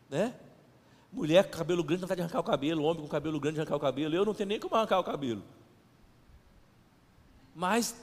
Né? 0.08 0.36
Mulher 1.16 1.46
com 1.46 1.58
cabelo 1.58 1.82
grande 1.82 2.02
não 2.02 2.14
de 2.14 2.22
arrancar 2.22 2.42
o 2.42 2.44
cabelo, 2.44 2.84
homem 2.84 3.02
com 3.02 3.08
cabelo 3.08 3.40
grande 3.40 3.58
arrancar 3.58 3.78
o 3.78 3.80
cabelo. 3.80 4.14
Eu 4.14 4.26
não 4.26 4.34
tenho 4.34 4.50
nem 4.50 4.60
como 4.60 4.76
arrancar 4.76 5.00
o 5.00 5.04
cabelo. 5.04 5.42
Mas 7.56 7.96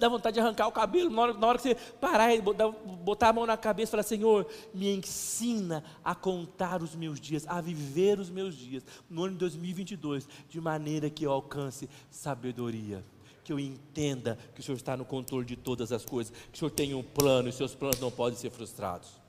dá 0.00 0.08
vontade 0.08 0.34
de 0.34 0.40
arrancar 0.40 0.66
o 0.66 0.72
cabelo. 0.72 1.10
Na 1.10 1.22
hora, 1.22 1.32
na 1.34 1.46
hora 1.46 1.58
que 1.58 1.62
você 1.62 1.76
parar 2.00 2.34
e 2.34 2.42
botar 2.42 3.28
a 3.28 3.32
mão 3.32 3.46
na 3.46 3.56
cabeça 3.56 3.90
e 3.90 3.92
falar: 3.92 4.02
Senhor, 4.02 4.48
me 4.74 4.92
ensina 4.92 5.84
a 6.04 6.12
contar 6.12 6.82
os 6.82 6.96
meus 6.96 7.20
dias, 7.20 7.46
a 7.46 7.60
viver 7.60 8.18
os 8.18 8.30
meus 8.30 8.56
dias 8.56 8.84
no 9.08 9.22
ano 9.22 9.34
de 9.34 9.38
2022, 9.38 10.26
de 10.48 10.60
maneira 10.60 11.08
que 11.08 11.24
eu 11.24 11.30
alcance 11.30 11.88
sabedoria. 12.10 13.04
Que 13.44 13.52
eu 13.52 13.60
entenda 13.60 14.36
que 14.56 14.60
o 14.60 14.64
Senhor 14.64 14.76
está 14.76 14.96
no 14.96 15.04
controle 15.04 15.44
de 15.44 15.54
todas 15.54 15.92
as 15.92 16.04
coisas, 16.04 16.32
que 16.50 16.56
o 16.56 16.58
Senhor 16.58 16.70
tem 16.70 16.94
um 16.94 17.02
plano 17.02 17.48
e 17.48 17.52
seus 17.52 17.76
planos 17.76 18.00
não 18.00 18.10
podem 18.10 18.36
ser 18.36 18.50
frustrados 18.50 19.22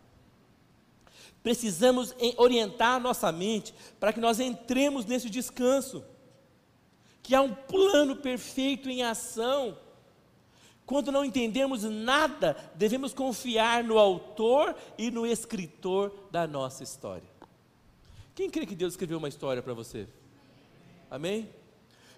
precisamos 1.45 2.15
orientar 2.37 2.99
nossa 2.99 3.31
mente 3.31 3.71
para 3.99 4.11
que 4.11 4.19
nós 4.19 4.39
entremos 4.39 5.05
nesse 5.05 5.29
descanso, 5.29 6.03
que 7.21 7.35
há 7.35 7.41
um 7.43 7.53
plano 7.53 8.15
perfeito 8.15 8.89
em 8.89 9.03
ação. 9.03 9.77
Quando 10.87 11.11
não 11.11 11.23
entendemos 11.23 11.83
nada, 11.83 12.57
devemos 12.73 13.13
confiar 13.13 13.83
no 13.83 13.99
autor 13.99 14.75
e 14.97 15.11
no 15.11 15.23
escritor 15.23 16.11
da 16.31 16.47
nossa 16.47 16.81
história. 16.81 17.29
Quem 18.33 18.49
crê 18.49 18.65
que 18.65 18.75
Deus 18.75 18.93
escreveu 18.93 19.19
uma 19.19 19.29
história 19.29 19.61
para 19.61 19.75
você? 19.75 20.07
Amém? 21.11 21.47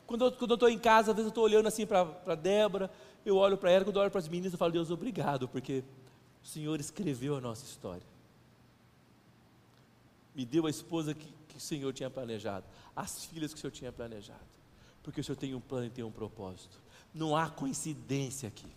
Quando 0.05 0.23
eu 0.23 0.29
estou 0.29 0.69
em 0.69 0.79
casa, 0.79 1.11
às 1.11 1.17
vezes 1.17 1.25
eu 1.25 1.31
estou 1.31 1.43
olhando 1.43 1.67
assim 1.67 1.85
para 1.85 2.35
Débora, 2.35 2.89
eu 3.25 3.35
olho 3.35 3.57
para 3.57 3.71
ela, 3.71 3.83
quando 3.83 3.97
eu 3.97 4.03
olho 4.03 4.11
para 4.11 4.19
as 4.19 4.29
meninas, 4.29 4.53
eu 4.53 4.57
falo, 4.57 4.71
Deus, 4.71 4.89
obrigado, 4.89 5.49
porque 5.49 5.83
o 6.41 6.47
Senhor 6.47 6.79
escreveu 6.79 7.35
a 7.35 7.41
nossa 7.41 7.65
história 7.65 8.15
me 10.37 10.45
deu 10.45 10.67
a 10.67 10.69
esposa 10.69 11.15
que, 11.15 11.33
que 11.47 11.57
o 11.57 11.59
Senhor 11.59 11.91
tinha 11.91 12.11
planejado, 12.11 12.63
as 12.95 13.25
filhas 13.25 13.51
que 13.51 13.57
o 13.57 13.61
Senhor 13.61 13.71
tinha 13.71 13.91
planejado, 13.91 14.45
porque 15.01 15.19
o 15.19 15.23
Senhor 15.23 15.35
tem 15.35 15.55
um 15.55 15.59
plano 15.59 15.87
e 15.87 15.89
tem 15.89 16.03
um 16.03 16.11
propósito. 16.11 16.79
Não 17.11 17.35
há 17.35 17.49
coincidência 17.49 18.47
aqui. 18.47 18.67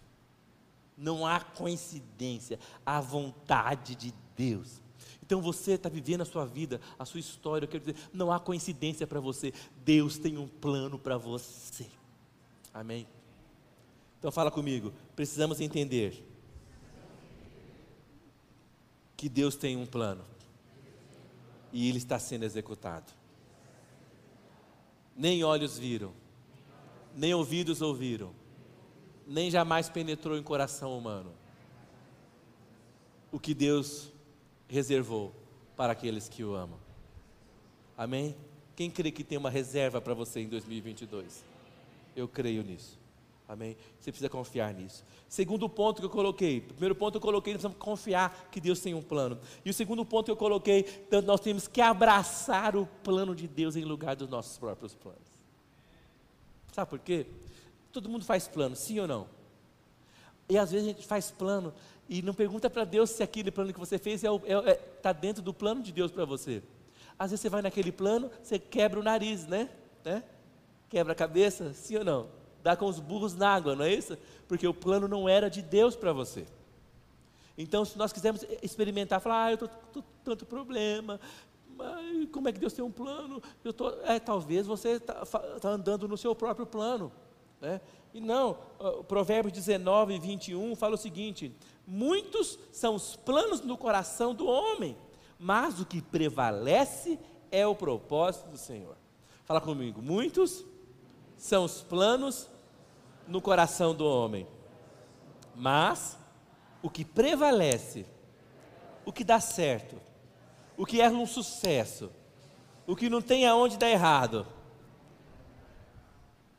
Não 0.96 1.26
há 1.26 1.38
coincidência. 1.38 2.58
Há 2.86 2.98
vontade 3.00 3.94
de 3.94 4.14
Deus. 4.34 4.80
Então 5.22 5.42
você 5.42 5.72
está 5.72 5.90
vivendo 5.90 6.22
a 6.22 6.24
sua 6.24 6.46
vida, 6.46 6.80
a 6.98 7.04
sua 7.04 7.20
história. 7.20 7.66
Eu 7.66 7.68
quero 7.68 7.84
dizer, 7.84 8.08
não 8.10 8.32
há 8.32 8.40
coincidência 8.40 9.06
para 9.06 9.20
você. 9.20 9.52
Deus 9.84 10.16
tem 10.16 10.38
um 10.38 10.48
plano 10.48 10.98
para 10.98 11.18
você. 11.18 11.86
Amém? 12.72 13.06
Então 14.18 14.30
fala 14.30 14.50
comigo. 14.50 14.94
Precisamos 15.14 15.60
entender 15.60 16.26
que 19.16 19.28
Deus 19.28 19.56
tem 19.56 19.76
um 19.76 19.84
plano 19.84 20.24
e 21.72 21.88
ele 21.88 21.98
está 21.98 22.18
sendo 22.18 22.44
executado. 22.44 23.12
Nem 25.16 25.44
olhos 25.44 25.78
viram, 25.78 26.12
nem 27.14 27.34
ouvidos 27.34 27.82
ouviram, 27.82 28.32
nem 29.26 29.50
jamais 29.50 29.88
penetrou 29.88 30.36
em 30.36 30.42
coração 30.42 30.96
humano 30.96 31.32
o 33.32 33.38
que 33.38 33.54
Deus 33.54 34.12
reservou 34.68 35.32
para 35.76 35.92
aqueles 35.92 36.28
que 36.28 36.42
o 36.42 36.54
amam. 36.54 36.78
Amém? 37.96 38.36
Quem 38.74 38.90
crê 38.90 39.10
que 39.10 39.22
tem 39.22 39.38
uma 39.38 39.50
reserva 39.50 40.00
para 40.00 40.14
você 40.14 40.40
em 40.40 40.48
2022? 40.48 41.44
Eu 42.16 42.26
creio 42.26 42.62
nisso. 42.62 42.99
Amém? 43.50 43.76
Você 43.98 44.12
precisa 44.12 44.28
confiar 44.28 44.72
nisso. 44.72 45.04
Segundo 45.28 45.68
ponto 45.68 45.98
que 45.98 46.06
eu 46.06 46.10
coloquei, 46.10 46.60
primeiro 46.60 46.94
ponto 46.94 47.16
eu 47.16 47.20
coloquei, 47.20 47.52
nós 47.52 47.62
precisamos 47.62 47.84
confiar 47.84 48.48
que 48.48 48.60
Deus 48.60 48.78
tem 48.78 48.94
um 48.94 49.02
plano. 49.02 49.40
E 49.64 49.70
o 49.70 49.74
segundo 49.74 50.04
ponto 50.04 50.26
que 50.26 50.30
eu 50.30 50.36
coloquei, 50.36 50.86
nós 51.26 51.40
temos 51.40 51.66
que 51.66 51.80
abraçar 51.80 52.76
o 52.76 52.86
plano 53.02 53.34
de 53.34 53.48
Deus 53.48 53.74
em 53.74 53.84
lugar 53.84 54.14
dos 54.14 54.28
nossos 54.28 54.56
próprios 54.56 54.94
planos. 54.94 55.18
Sabe 56.72 56.90
por 56.90 57.00
quê? 57.00 57.26
Todo 57.90 58.08
mundo 58.08 58.24
faz 58.24 58.46
plano, 58.46 58.76
sim 58.76 59.00
ou 59.00 59.08
não? 59.08 59.26
E 60.48 60.56
às 60.56 60.70
vezes 60.70 60.86
a 60.86 60.92
gente 60.92 61.04
faz 61.04 61.32
plano 61.32 61.74
e 62.08 62.22
não 62.22 62.32
pergunta 62.32 62.70
para 62.70 62.84
Deus 62.84 63.10
se 63.10 63.20
aquele 63.20 63.50
plano 63.50 63.72
que 63.72 63.80
você 63.80 63.98
fez 63.98 64.22
está 64.22 64.32
é, 64.46 64.52
é, 64.52 64.70
é, 64.70 64.74
tá 64.74 65.12
dentro 65.12 65.42
do 65.42 65.52
plano 65.52 65.82
de 65.82 65.90
Deus 65.90 66.12
para 66.12 66.24
você. 66.24 66.62
Às 67.18 67.32
vezes 67.32 67.40
você 67.40 67.48
vai 67.48 67.62
naquele 67.62 67.90
plano, 67.90 68.30
você 68.40 68.60
quebra 68.60 69.00
o 69.00 69.02
nariz, 69.02 69.44
né? 69.48 69.68
né? 70.04 70.22
Quebra 70.88 71.14
a 71.14 71.16
cabeça, 71.16 71.74
sim 71.74 71.96
ou 71.96 72.04
não? 72.04 72.39
Dar 72.62 72.76
com 72.76 72.86
os 72.86 73.00
burros 73.00 73.34
na 73.34 73.54
água, 73.54 73.74
não 73.74 73.84
é 73.84 73.92
isso? 73.92 74.16
Porque 74.48 74.66
o 74.66 74.74
plano 74.74 75.08
não 75.08 75.28
era 75.28 75.48
de 75.48 75.62
Deus 75.62 75.96
para 75.96 76.12
você. 76.12 76.46
Então, 77.56 77.84
se 77.84 77.98
nós 77.98 78.12
quisermos 78.12 78.44
experimentar, 78.62 79.20
falar, 79.20 79.44
ah, 79.44 79.50
eu 79.50 79.54
estou 79.54 79.68
com 79.92 80.02
tanto 80.24 80.46
problema, 80.46 81.20
como 82.32 82.48
é 82.48 82.52
que 82.52 82.58
Deus 82.58 82.72
tem 82.72 82.84
um 82.84 82.90
plano? 82.90 83.42
Eu 83.64 83.72
tô, 83.72 83.90
é, 84.02 84.18
talvez 84.18 84.66
você 84.66 84.92
está 84.92 85.24
tá 85.24 85.68
andando 85.68 86.06
no 86.06 86.16
seu 86.16 86.34
próprio 86.34 86.66
plano. 86.66 87.12
Né? 87.60 87.80
E 88.12 88.20
não, 88.20 88.56
Provérbios 89.06 89.52
19, 89.52 90.18
21 90.18 90.74
fala 90.74 90.94
o 90.94 90.98
seguinte: 90.98 91.54
muitos 91.86 92.58
são 92.72 92.94
os 92.94 93.16
planos 93.16 93.60
no 93.60 93.76
coração 93.76 94.34
do 94.34 94.46
homem, 94.46 94.96
mas 95.38 95.80
o 95.80 95.86
que 95.86 96.00
prevalece 96.02 97.18
é 97.50 97.66
o 97.66 97.74
propósito 97.74 98.48
do 98.50 98.58
Senhor. 98.58 98.96
Fala 99.44 99.60
comigo, 99.60 100.00
muitos 100.00 100.64
são 101.40 101.64
os 101.64 101.80
planos 101.80 102.50
no 103.26 103.40
coração 103.40 103.94
do 103.94 104.04
homem, 104.04 104.46
mas 105.54 106.18
o 106.82 106.90
que 106.90 107.02
prevalece, 107.02 108.04
o 109.06 109.12
que 109.12 109.24
dá 109.24 109.40
certo, 109.40 109.98
o 110.76 110.84
que 110.84 111.00
é 111.00 111.08
um 111.08 111.26
sucesso, 111.26 112.10
o 112.86 112.94
que 112.94 113.08
não 113.08 113.22
tem 113.22 113.46
aonde 113.46 113.78
dar 113.78 113.88
errado, 113.88 114.46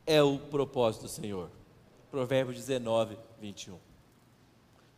é 0.04 0.22
o 0.24 0.40
propósito 0.40 1.04
do 1.04 1.10
Senhor. 1.10 1.52
Provérbios 2.10 2.58
19, 2.58 3.20
21. 3.40 3.78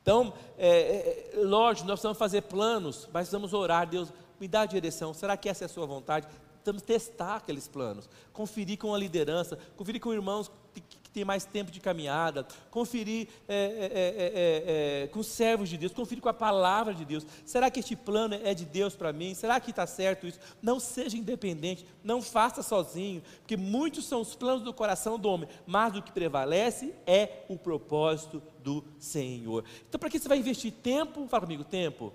Então, 0.02 0.34
é, 0.58 0.70
é, 0.70 1.32
lógico, 1.36 1.88
nós 1.88 1.96
precisamos 2.00 2.18
fazer 2.18 2.44
planos, 2.44 3.10
mas 3.12 3.28
precisamos 3.28 3.54
orar, 3.54 3.86
Deus, 3.86 4.14
me 4.40 4.48
dá 4.48 4.62
a 4.62 4.66
direção, 4.66 5.14
será 5.14 5.36
que 5.36 5.50
essa 5.50 5.66
é 5.66 5.68
a 5.68 5.70
sua 5.70 5.86
vontade? 5.86 6.26
Precisamos 6.64 6.82
testar 6.82 7.36
aqueles 7.36 7.68
planos, 7.68 8.10
conferir 8.32 8.78
com 8.78 8.96
a 8.96 8.98
liderança, 8.98 9.60
conferir 9.76 10.00
com 10.00 10.14
irmãos 10.14 10.50
que, 10.74 10.82
têm 11.14 11.26
mais 11.26 11.46
tempo 11.46 11.70
de 11.70 11.80
caminhada, 11.80 12.48
conferir 12.72 13.28
é, 13.48 13.56
é, 13.56 13.92
é, 13.94 15.04
é, 15.04 15.08
com 15.10 15.22
servos 15.22 15.70
de 15.70 15.78
Deus, 15.78 15.92
conferir 15.92 16.24
com 16.24 16.30
a 16.30 16.34
palavra 16.34 16.94
de 16.94 17.06
Deus. 17.06 17.24
Será 17.46 17.70
que 17.70 17.82
este 17.82 17.96
plano 17.96 18.34
é 18.34 18.54
de 18.54 18.66
Deus 18.66 18.96
para 18.96 19.14
mim? 19.14 19.36
Será 19.36 19.60
que 19.60 19.70
está 19.70 19.86
certo 19.86 20.26
isso? 20.26 20.40
Não 20.62 20.80
seja 20.80 21.16
independente, 21.16 21.86
não 22.04 22.22
faça 22.22 22.64
sozinho, 22.64 23.22
porque 23.42 23.56
muitos 23.56 24.06
são 24.06 24.22
os 24.22 24.34
planos 24.34 24.64
do 24.64 24.74
coração 24.74 25.20
do 25.20 25.30
homem, 25.30 25.48
mas 25.68 25.96
o 25.96 26.02
que 26.02 26.12
prevalece 26.12 26.96
é 27.06 27.44
o 27.48 27.58
propósito 27.58 28.42
do 28.64 28.84
Senhor. 28.98 29.66
Então, 29.88 30.00
para 30.00 30.10
que 30.10 30.18
você 30.18 30.30
vai 30.30 30.40
investir 30.40 30.72
tempo? 30.72 31.28
Fala 31.28 31.44
comigo, 31.44 31.64
tempo, 31.64 32.12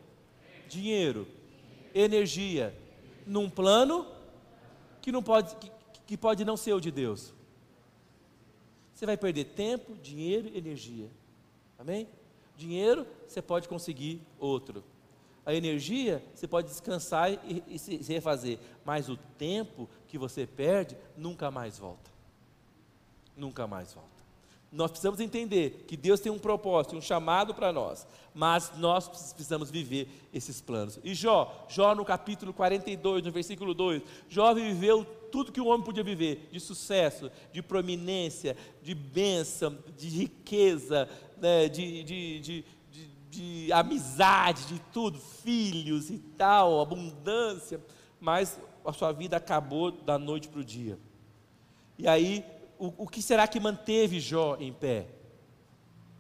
dinheiro, 0.69 1.29
energia, 1.95 2.75
num 3.25 3.49
plano 3.49 4.18
que 5.09 5.13
não 5.13 5.23
pode, 5.23 5.57
que, 5.57 5.71
que 6.07 6.17
pode 6.19 6.45
não 6.45 6.55
ser 6.55 6.75
o 6.75 6.81
de 6.81 6.91
Deus. 6.91 7.33
Você 8.93 9.07
vai 9.07 9.17
perder 9.17 9.45
tempo, 9.45 9.97
dinheiro 10.03 10.49
e 10.49 10.59
energia. 10.59 11.09
Amém? 11.79 12.07
Dinheiro 12.59 13.07
você 13.27 13.41
pode 13.41 13.69
conseguir 13.69 14.21
outro. 14.39 14.85
A 15.47 15.55
energia 15.55 16.23
você 16.35 16.47
pode 16.47 16.69
descansar 16.69 17.33
e, 17.33 17.65
e 17.67 17.79
se, 17.79 18.03
se 18.03 18.13
refazer. 18.13 18.59
Mas 18.85 19.09
o 19.09 19.17
tempo 19.39 19.89
que 20.09 20.19
você 20.19 20.47
perde 20.47 20.95
nunca 21.17 21.51
mais 21.51 21.79
volta. 21.79 22.11
Nunca 23.35 23.67
mais 23.67 23.95
volta. 23.95 24.18
Nós 24.71 24.91
precisamos 24.91 25.19
entender 25.19 25.85
que 25.89 25.97
Deus 25.97 26.21
tem 26.21 26.31
um 26.31 26.39
propósito, 26.39 26.95
um 26.95 27.01
chamado 27.01 27.55
para 27.55 27.73
nós, 27.73 28.07
mas 28.35 28.71
nós 28.77 29.09
precisamos 29.09 29.71
viver 29.71 30.09
esses 30.33 30.61
planos. 30.61 31.01
E 31.03 31.15
Jó, 31.15 31.67
Jó 31.69 31.95
no 31.95 32.05
capítulo 32.05 32.53
42, 32.53 33.25
no 33.25 33.33
versículo 33.33 33.73
2, 33.73 34.03
Jó 34.29 34.53
viveu 34.53 35.07
tudo 35.33 35.53
que 35.53 35.61
o 35.61 35.67
homem 35.67 35.85
podia 35.85 36.05
viver, 36.05 36.49
de 36.53 36.61
sucesso, 36.61 37.31
de 37.51 37.63
prominência, 37.63 38.57
de 38.83 38.95
bênção, 38.95 39.79
de 39.97 40.09
riqueza, 40.09 41.09
né, 41.39 41.67
de, 41.69 42.03
de, 42.05 42.41
de, 42.41 42.65
de 43.31 43.73
amizade, 43.73 44.67
de 44.67 44.79
tudo, 44.93 45.19
filhos 45.19 46.11
e 46.11 46.19
tal, 46.19 46.81
abundância, 46.81 47.81
mas 48.21 48.61
a 48.85 48.93
sua 48.93 49.13
vida 49.13 49.39
acabou 49.39 49.91
da 49.91 50.19
noite 50.19 50.49
para 50.49 50.61
o 50.61 50.65
dia. 50.65 50.99
E 51.99 52.07
aí 52.07 52.45
o, 52.79 53.05
o 53.05 53.09
que 53.09 53.21
será 53.21 53.47
que 53.47 53.59
manteve 53.59 54.21
Jó 54.21 54.57
em 54.59 54.73
pé? 54.73 55.07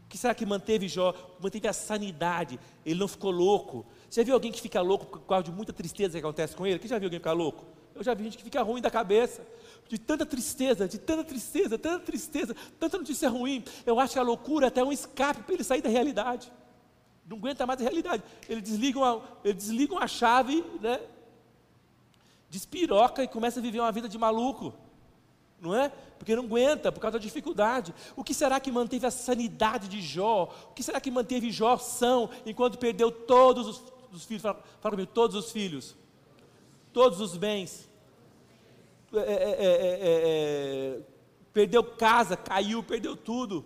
O 0.04 0.08
que 0.08 0.18
será 0.18 0.34
que 0.34 0.44
manteve 0.44 0.88
Jó? 0.88 1.14
Manteve 1.40 1.68
a 1.68 1.72
sanidade, 1.72 2.58
ele 2.84 2.98
não 2.98 3.08
ficou 3.08 3.30
louco. 3.30 3.86
Você 4.08 4.20
já 4.20 4.24
viu 4.24 4.34
alguém 4.34 4.50
que 4.50 4.60
fica 4.60 4.80
louco 4.80 5.06
por 5.06 5.20
causa 5.20 5.44
de 5.44 5.52
muita 5.52 5.72
tristeza 5.72 6.12
que 6.12 6.18
acontece 6.18 6.56
com 6.56 6.66
ele? 6.66 6.78
Quem 6.78 6.88
já 6.88 6.98
viu 6.98 7.06
alguém 7.06 7.20
ficar 7.20 7.32
louco? 7.32 7.64
Eu 7.94 8.02
já 8.02 8.14
vi 8.14 8.24
gente 8.24 8.38
que 8.38 8.44
fica 8.44 8.62
ruim 8.62 8.80
da 8.80 8.90
cabeça, 8.90 9.46
de 9.88 9.98
tanta 9.98 10.24
tristeza, 10.24 10.88
de 10.88 10.98
tanta 10.98 11.24
tristeza, 11.24 11.78
tanta 11.78 12.04
tristeza, 12.04 12.54
tanta 12.78 12.96
notícia 12.96 13.28
ruim. 13.28 13.64
Eu 13.84 13.98
acho 14.00 14.14
que 14.14 14.18
a 14.18 14.22
loucura 14.22 14.66
é 14.66 14.68
até 14.68 14.82
um 14.82 14.92
escape 14.92 15.42
para 15.42 15.54
ele 15.54 15.64
sair 15.64 15.82
da 15.82 15.88
realidade. 15.88 16.50
Não 17.26 17.36
aguenta 17.36 17.66
mais 17.66 17.80
a 17.80 17.82
realidade. 17.82 18.22
Ele 18.48 18.60
desliga 18.60 18.98
uma, 18.98 19.22
ele 19.44 19.54
desliga 19.54 19.92
uma 19.92 20.06
chave, 20.06 20.64
né? 20.80 21.00
Despiroca 22.48 23.22
e 23.22 23.28
começa 23.28 23.60
a 23.60 23.62
viver 23.62 23.80
uma 23.80 23.92
vida 23.92 24.08
de 24.08 24.16
maluco 24.16 24.72
não 25.60 25.74
é? 25.74 25.88
Porque 26.18 26.34
não 26.34 26.44
aguenta, 26.44 26.90
por 26.92 27.00
causa 27.00 27.18
da 27.18 27.22
dificuldade. 27.22 27.94
O 28.16 28.24
que 28.24 28.34
será 28.34 28.60
que 28.60 28.70
manteve 28.70 29.06
a 29.06 29.10
sanidade 29.10 29.88
de 29.88 30.00
Jó? 30.00 30.52
O 30.70 30.74
que 30.74 30.82
será 30.82 31.00
que 31.00 31.10
manteve 31.10 31.50
Jó 31.50 31.76
são 31.78 32.30
enquanto 32.46 32.78
perdeu 32.78 33.10
todos 33.10 33.66
os, 33.66 33.82
os 34.12 34.24
filhos? 34.24 34.42
Fala, 34.42 34.62
fala 34.80 34.92
comigo, 34.94 35.10
todos 35.12 35.36
os 35.36 35.50
filhos, 35.50 35.96
todos 36.92 37.20
os 37.20 37.36
bens. 37.36 37.88
É 39.12 39.18
é, 39.18 39.22
é, 39.22 39.64
é, 39.64 40.98
é, 40.98 41.00
perdeu 41.52 41.82
casa, 41.82 42.36
caiu, 42.36 42.82
perdeu 42.82 43.16
tudo. 43.16 43.64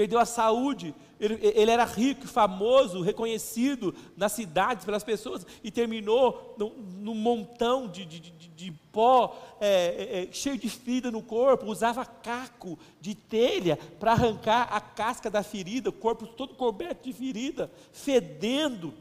Perdeu 0.00 0.18
a 0.18 0.24
saúde. 0.24 0.94
Ele, 1.20 1.38
ele 1.42 1.70
era 1.70 1.84
rico, 1.84 2.26
famoso, 2.26 3.02
reconhecido 3.02 3.94
nas 4.16 4.32
cidades 4.32 4.86
pelas 4.86 5.04
pessoas 5.04 5.46
e 5.62 5.70
terminou 5.70 6.56
num, 6.56 7.14
montão 7.14 7.86
de, 7.86 8.06
de, 8.06 8.18
de 8.18 8.48
de 8.60 8.72
pó, 8.92 9.38
é, 9.60 9.68
é, 9.68 10.22
é, 10.22 10.32
cheio 10.32 10.58
de 10.58 10.68
ferida 10.70 11.10
no 11.10 11.22
corpo, 11.22 11.66
usava 11.66 12.04
caco 12.04 12.78
de 12.98 13.14
telha 13.14 13.78
para 13.98 14.12
arrancar 14.12 14.68
a 14.70 14.80
casca 14.80 15.30
da 15.30 15.42
ferida, 15.42 15.90
o 15.90 15.92
corpo 15.92 16.26
todo 16.26 16.54
coberto 16.54 17.04
de 17.04 17.12
ferida, 17.12 17.70
fedendo, 17.92 18.94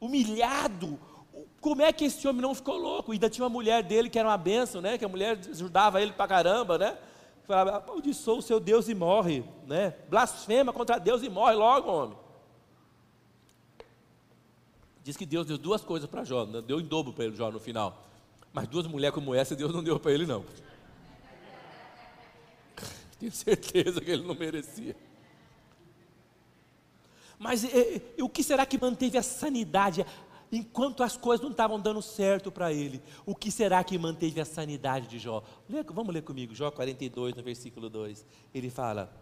humilhado. 0.00 0.98
Como 1.60 1.82
é 1.82 1.92
que 1.92 2.06
esse 2.06 2.26
homem 2.26 2.40
não 2.42 2.54
ficou 2.54 2.76
louco? 2.76 3.12
E 3.12 3.16
ainda 3.16 3.28
tinha 3.28 3.44
uma 3.44 3.50
mulher 3.50 3.82
dele 3.82 4.08
que 4.08 4.18
era 4.18 4.28
uma 4.28 4.38
benção, 4.38 4.80
né? 4.80 4.96
Que 4.96 5.04
a 5.04 5.08
mulher 5.08 5.38
ajudava 5.50 6.00
ele 6.00 6.12
para 6.12 6.28
caramba, 6.28 6.78
né? 6.78 6.96
Falava, 7.46 7.76
amaldiçoa 7.76 8.38
o 8.38 8.42
seu 8.42 8.58
Deus 8.58 8.88
e 8.88 8.94
morre, 8.94 9.44
né? 9.66 9.94
Blasfema 10.08 10.72
contra 10.72 10.98
Deus 10.98 11.22
e 11.22 11.28
morre 11.28 11.54
logo, 11.54 11.90
homem. 11.90 12.18
Diz 15.04 15.16
que 15.16 15.24
Deus 15.24 15.46
deu 15.46 15.56
duas 15.56 15.84
coisas 15.84 16.10
para 16.10 16.24
Jó, 16.24 16.44
né? 16.44 16.60
deu 16.60 16.80
em 16.80 16.84
dobro 16.84 17.12
para 17.12 17.30
Jó 17.30 17.52
no 17.52 17.60
final. 17.60 18.02
Mas 18.52 18.66
duas 18.66 18.88
mulheres 18.88 19.14
como 19.14 19.32
essa, 19.32 19.54
Deus 19.54 19.72
não 19.72 19.84
deu 19.84 20.00
para 20.00 20.10
ele, 20.10 20.26
não. 20.26 20.44
Tenho 23.20 23.30
certeza 23.30 24.00
que 24.00 24.10
ele 24.10 24.26
não 24.26 24.34
merecia. 24.34 24.96
Mas 27.38 27.62
e, 27.62 28.02
e, 28.18 28.22
o 28.22 28.28
que 28.28 28.42
será 28.42 28.66
que 28.66 28.80
manteve 28.80 29.16
a 29.16 29.22
sanidade 29.22 30.04
enquanto 30.50 31.02
as 31.02 31.16
coisas 31.16 31.42
não 31.42 31.50
estavam 31.50 31.80
dando 31.80 32.00
certo 32.02 32.50
para 32.50 32.72
ele? 32.72 33.02
O 33.24 33.34
que 33.34 33.50
será 33.50 33.82
que 33.82 33.98
manteve 33.98 34.40
a 34.40 34.44
sanidade 34.44 35.08
de 35.08 35.18
Jó? 35.18 35.42
Lê, 35.68 35.82
vamos 35.82 36.14
ler 36.14 36.22
comigo, 36.22 36.54
Jó 36.54 36.70
42, 36.70 37.34
no 37.34 37.42
versículo 37.42 37.88
2. 37.88 38.24
Ele 38.54 38.70
fala: 38.70 39.12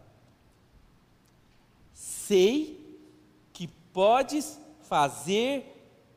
Sei 1.92 2.98
que 3.52 3.68
podes 3.92 4.58
fazer 4.82 5.74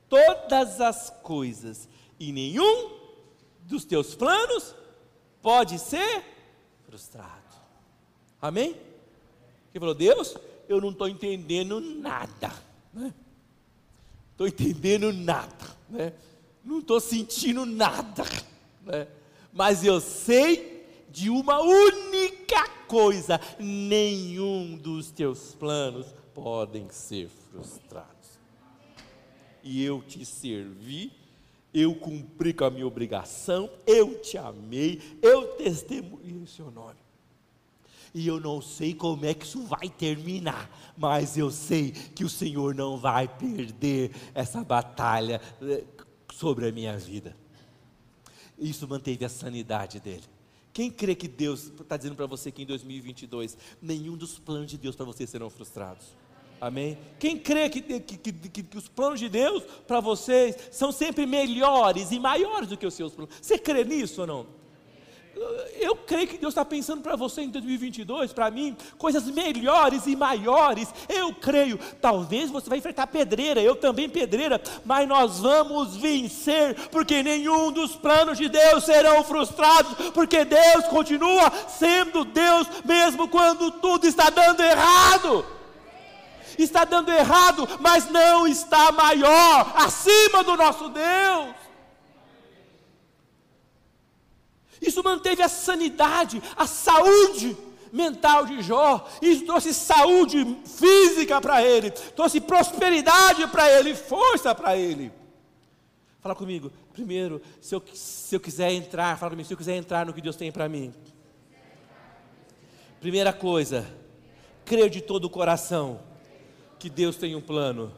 todas 0.10 0.82
as 0.82 1.10
coisas, 1.22 1.88
e 2.20 2.32
nenhum 2.32 2.98
dos 3.64 3.86
teus 3.86 4.16
planos 4.16 4.74
pode 5.42 5.78
ser 5.80 6.24
frustrado. 6.86 7.56
Amém? 8.42 8.70
Ele 9.74 9.80
falou, 9.80 9.96
Deus, 9.96 10.36
eu 10.68 10.82
não 10.82 10.90
estou 10.90 11.08
entendendo 11.08 11.80
nada. 11.80 12.52
Estou 14.38 14.48
entendendo 14.48 15.12
nada. 15.12 15.78
Né? 15.90 16.14
Não 16.64 16.80
estou 16.80 17.00
sentindo 17.00 17.66
nada. 17.66 18.24
Né? 18.86 19.08
Mas 19.52 19.84
eu 19.84 20.00
sei 20.00 20.86
de 21.10 21.30
uma 21.30 21.60
única 21.60 22.70
coisa: 22.88 23.42
nenhum 23.58 24.78
dos 24.78 25.10
teus 25.10 25.56
planos 25.56 26.06
podem 26.36 26.88
ser 26.92 27.30
frustrados 27.52 28.18
e 29.64 29.84
eu 29.84 30.02
te 30.02 30.24
servi, 30.24 31.12
eu 31.74 31.94
cumpri 31.94 32.54
com 32.54 32.64
a 32.64 32.70
minha 32.70 32.88
obrigação, 32.88 33.70
eu 33.86 34.18
te 34.20 34.38
amei, 34.38 35.02
eu 35.22 35.56
testemunhei 35.56 36.38
o 36.38 36.48
seu 36.48 36.72
nome. 36.72 36.96
E 38.18 38.28
eu 38.28 38.40
não 38.40 38.64
sei 38.64 38.96
como 38.96 39.28
é 39.28 39.34
que 39.36 39.46
isso 39.46 39.62
vai 39.62 39.90
terminar, 39.90 40.96
mas 40.98 41.38
eu 41.38 41.52
sei 41.52 41.92
que 41.92 42.24
o 42.24 42.30
Senhor 42.30 42.74
não 42.74 42.98
vai 42.98 43.28
perder 43.28 44.10
essa 44.34 44.64
batalha 44.64 45.40
eh, 45.62 45.84
sobre 46.34 46.68
a 46.68 46.72
minha 46.72 46.98
vida. 46.98 47.38
Isso 48.58 48.88
manteve 48.88 49.24
a 49.24 49.30
sanidade 49.30 50.00
dele. 50.00 50.24
Quem 50.74 50.90
crê 50.90 51.14
que 51.14 51.28
Deus 51.28 51.66
está 51.80 51.96
dizendo 51.96 52.16
para 52.16 52.26
você 52.26 52.52
que 52.52 52.64
em 52.64 52.66
2022 52.66 53.56
nenhum 53.80 54.18
dos 54.18 54.40
planos 54.40 54.72
de 54.72 54.80
Deus 54.80 54.96
para 54.96 55.06
você 55.06 55.28
serão 55.28 55.52
frustrados? 55.52 56.08
Amém? 56.60 56.98
Quem 57.20 57.38
crê 57.38 57.70
que, 57.70 57.84
que, 57.84 58.18
que, 58.18 58.64
que 58.64 58.78
os 58.80 58.88
planos 58.88 59.20
de 59.20 59.30
Deus 59.30 59.62
para 59.86 60.00
vocês 60.00 60.56
são 60.72 60.92
sempre 60.92 61.28
melhores 61.28 62.12
e 62.12 62.20
maiores 62.20 62.68
do 62.68 62.78
que 62.78 62.88
os 62.88 62.96
seus 62.96 63.14
planos? 63.14 63.36
Você 63.40 63.60
crê 63.60 63.84
nisso 63.84 64.22
ou 64.22 64.28
não? 64.28 64.57
Eu 65.80 65.96
creio 65.96 66.28
que 66.28 66.38
Deus 66.38 66.52
está 66.52 66.66
pensando 66.66 67.02
para 67.02 67.16
você 67.16 67.42
em 67.42 67.50
2022, 67.50 68.34
para 68.34 68.50
mim, 68.50 68.76
coisas 68.98 69.26
melhores 69.26 70.06
e 70.08 70.16
maiores. 70.16 70.94
Eu 71.08 71.34
creio. 71.34 71.80
Talvez 72.02 72.50
você 72.50 72.70
vai 72.70 72.80
enfrentar 72.80 73.08
pedreira, 73.08 73.62
eu 73.62 73.76
também 73.76 74.10
pedreira, 74.10 74.62
mas 74.84 75.08
nós 75.08 75.40
vamos 75.40 75.96
vencer, 75.96 76.76
porque 76.90 77.22
nenhum 77.22 77.72
dos 77.72 77.96
planos 77.96 78.38
de 78.38 78.50
Deus 78.50 78.84
serão 78.84 79.24
frustrados, 79.24 80.12
porque 80.14 80.44
Deus 80.44 80.86
continua 80.90 81.52
sendo 81.68 82.26
Deus, 82.26 82.68
mesmo 82.84 83.28
quando 83.28 83.72
tudo 83.72 84.08
está 84.08 84.30
dando 84.30 84.62
errado. 84.62 85.46
Está 86.58 86.86
dando 86.86 87.12
errado, 87.12 87.68
mas 87.80 88.10
não 88.10 88.48
está 88.48 88.92
maior, 88.92 89.74
acima 89.76 90.44
do 90.44 90.58
nosso 90.58 90.90
Deus. 90.90 91.67
Isso 94.82 95.04
manteve 95.04 95.42
a 95.42 95.50
sanidade, 95.50 96.42
a 96.56 96.68
saúde 96.68 97.58
mental 97.92 98.46
de 98.46 98.62
Jó. 98.62 99.08
Isso 99.22 99.46
trouxe 99.46 99.74
saúde 99.74 100.58
física 100.66 101.42
para 101.42 101.64
ele, 101.64 101.92
trouxe 101.92 102.40
prosperidade 102.40 103.48
para 103.48 103.70
ele, 103.72 103.96
força 103.96 104.54
para 104.54 104.78
ele. 104.78 105.12
Fala 106.20 106.36
comigo, 106.36 106.72
primeiro, 106.92 107.42
se 107.62 107.74
eu, 107.74 107.84
se 107.94 108.36
eu 108.36 108.40
quiser 108.40 108.72
entrar, 108.72 109.18
fala 109.18 109.32
comigo, 109.32 109.48
se 109.48 109.54
eu 109.54 109.58
quiser 109.58 109.76
entrar 109.76 110.06
no 110.06 110.14
que 110.14 110.22
Deus 110.22 110.36
tem 110.36 110.52
para 110.52 110.68
mim. 110.68 110.94
Primeira 113.00 113.32
coisa, 113.32 113.88
crer 114.66 114.90
de 114.90 115.02
todo 115.02 115.26
o 115.26 115.30
coração 115.30 116.02
que 116.80 116.90
Deus 116.90 117.16
tem 117.16 117.36
um 117.36 117.42
plano. 117.42 117.94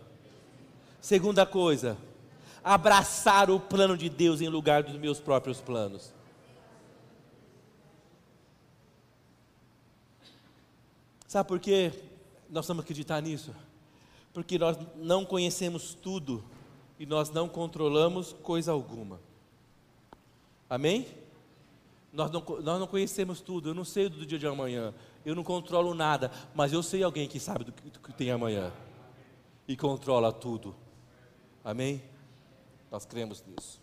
Segunda 1.02 1.46
coisa, 1.46 1.98
abraçar 2.64 3.50
o 3.50 3.60
plano 3.60 3.98
de 3.98 4.10
Deus 4.10 4.42
em 4.42 4.50
lugar 4.50 4.84
dos 4.84 4.96
meus 4.98 5.20
próprios 5.20 5.62
planos. 5.62 6.14
Sabe 11.30 11.48
por 11.48 11.60
que 11.60 11.92
nós 12.50 12.68
vamos 12.68 12.84
acreditar 12.84 13.22
nisso? 13.22 13.54
Porque 14.34 14.58
nós 14.58 14.76
não 14.96 15.24
conhecemos 15.24 15.94
tudo 15.94 16.44
e 16.98 17.06
nós 17.06 17.30
não 17.30 17.48
controlamos 17.48 18.34
coisa 18.42 18.72
alguma. 18.72 19.20
Amém? 20.68 21.06
Nós 22.12 22.32
não, 22.32 22.44
nós 22.64 22.80
não 22.80 22.88
conhecemos 22.88 23.42
tudo, 23.42 23.70
eu 23.70 23.76
não 23.76 23.86
sei 23.86 24.10
do 24.10 24.26
dia 24.26 24.40
de 24.40 24.48
amanhã, 24.48 24.92
eu 25.24 25.36
não 25.36 25.44
controlo 25.44 25.94
nada, 25.94 26.32
mas 26.56 26.74
eu 26.74 26.82
sei 26.82 27.04
alguém 27.04 27.28
que 27.28 27.40
sabe 27.40 27.64
do 27.64 27.72
que, 27.74 27.92
do 27.92 28.00
que 28.00 28.12
tem 28.12 28.32
amanhã 28.32 28.74
e 29.68 29.78
controla 29.78 30.34
tudo. 30.34 30.76
Amém? 31.64 32.02
Nós 32.90 33.06
cremos 33.06 33.44
nisso. 33.46 33.80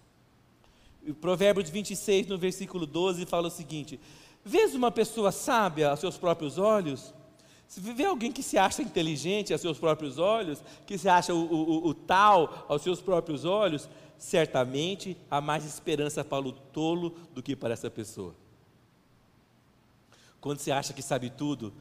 O 1.08 1.14
Provérbios 1.14 1.70
26, 1.70 2.26
no 2.26 2.38
versículo 2.38 2.86
12, 2.86 3.24
fala 3.24 3.46
o 3.46 3.52
seguinte: 3.52 4.00
Vês 4.44 4.74
uma 4.74 4.90
pessoa 4.90 5.30
sábia 5.30 5.90
aos 5.90 6.00
seus 6.00 6.18
próprios 6.18 6.58
olhos? 6.58 7.14
Se 7.68 7.80
vê 7.80 8.04
alguém 8.04 8.30
que 8.30 8.42
se 8.42 8.56
acha 8.56 8.82
inteligente 8.82 9.52
aos 9.52 9.60
seus 9.60 9.78
próprios 9.78 10.18
olhos, 10.18 10.62
que 10.86 10.96
se 10.96 11.08
acha 11.08 11.34
o, 11.34 11.38
o, 11.38 11.86
o, 11.88 11.94
tal 11.94 12.64
aos 12.68 12.82
seus 12.82 13.00
próprios 13.00 13.44
olhos, 13.44 13.88
certamente 14.16 15.16
há 15.30 15.40
mais 15.40 15.64
esperança 15.64 16.24
para 16.24 16.46
o 16.46 16.52
tolo 16.52 17.10
do 17.34 17.42
que 17.42 17.56
para 17.56 17.74
essa 17.74 17.90
pessoa. 17.90 18.34
Quando 20.40 20.60
você 20.60 20.70
acha 20.70 20.92
que 20.92 21.02
sabe 21.02 21.28
tudo, 21.28 21.72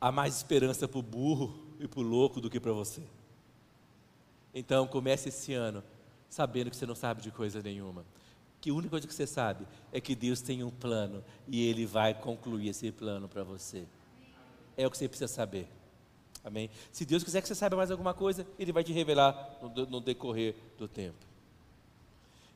há 0.00 0.12
mais 0.12 0.36
esperança 0.36 0.86
para 0.86 0.98
o 0.98 1.02
burro 1.02 1.58
e 1.80 1.88
para 1.88 2.00
o 2.00 2.02
louco 2.04 2.40
do 2.40 2.48
que 2.48 2.60
para 2.60 2.72
você. 2.72 3.02
Então 4.54 4.86
comece 4.86 5.28
esse 5.28 5.52
ano 5.52 5.82
sabendo 6.30 6.70
que 6.70 6.76
você 6.76 6.86
não 6.86 6.94
sabe 6.94 7.20
de 7.20 7.30
coisa 7.32 7.60
nenhuma 7.60 8.04
que 8.64 8.70
a 8.70 8.74
única 8.74 8.88
coisa 8.92 9.06
que 9.06 9.12
você 9.12 9.26
sabe 9.26 9.66
é 9.92 10.00
que 10.00 10.14
Deus 10.14 10.40
tem 10.40 10.64
um 10.64 10.70
plano 10.70 11.22
e 11.46 11.68
Ele 11.68 11.84
vai 11.84 12.14
concluir 12.14 12.70
esse 12.70 12.90
plano 12.90 13.28
para 13.28 13.44
você 13.44 13.84
é 14.76 14.86
o 14.86 14.90
que 14.90 14.98
você 14.98 15.08
precisa 15.08 15.28
saber. 15.28 15.68
Amém? 16.44 16.68
Se 16.92 17.04
Deus 17.04 17.24
quiser 17.24 17.40
que 17.40 17.48
você 17.48 17.54
saiba 17.54 17.76
mais 17.76 17.90
alguma 17.90 18.12
coisa, 18.12 18.46
Ele 18.58 18.72
vai 18.72 18.84
te 18.84 18.92
revelar 18.92 19.58
no, 19.62 19.86
no 19.86 20.00
decorrer 20.00 20.54
do 20.76 20.86
tempo. 20.86 21.34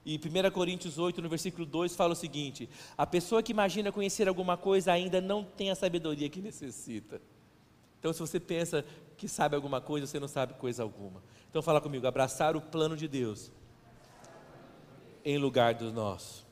E 0.04 0.16
1 0.16 0.50
Coríntios 0.50 0.98
8, 0.98 1.20
no 1.20 1.28
versículo 1.28 1.66
2, 1.66 1.94
fala 1.94 2.12
o 2.12 2.16
seguinte: 2.16 2.68
A 2.96 3.07
pessoa 3.07 3.42
que 3.42 3.52
imagina 3.52 3.92
conhecer 3.92 4.26
alguma 4.26 4.57
coisa 4.57 4.92
ainda 4.92 5.20
não 5.20 5.44
tem 5.44 5.70
a 5.70 5.74
sabedoria 5.74 6.28
que 6.31 6.40
necessita. 6.40 7.20
Então, 7.98 8.12
se 8.12 8.20
você 8.20 8.40
pensa 8.40 8.85
que 9.16 9.28
sabe 9.28 9.54
alguma 9.54 9.81
coisa, 9.81 10.07
você 10.07 10.18
não 10.18 10.28
sabe 10.28 10.54
coisa 10.54 10.83
alguma. 10.83 11.22
Então, 11.50 11.61
fala 11.61 11.81
comigo: 11.81 12.07
abraçar 12.07 12.57
o 12.57 12.61
plano 12.61 12.96
de 12.96 13.07
Deus 13.07 13.50
em 15.24 15.37
lugar 15.37 15.74
do 15.74 15.92
nosso. 15.92 16.48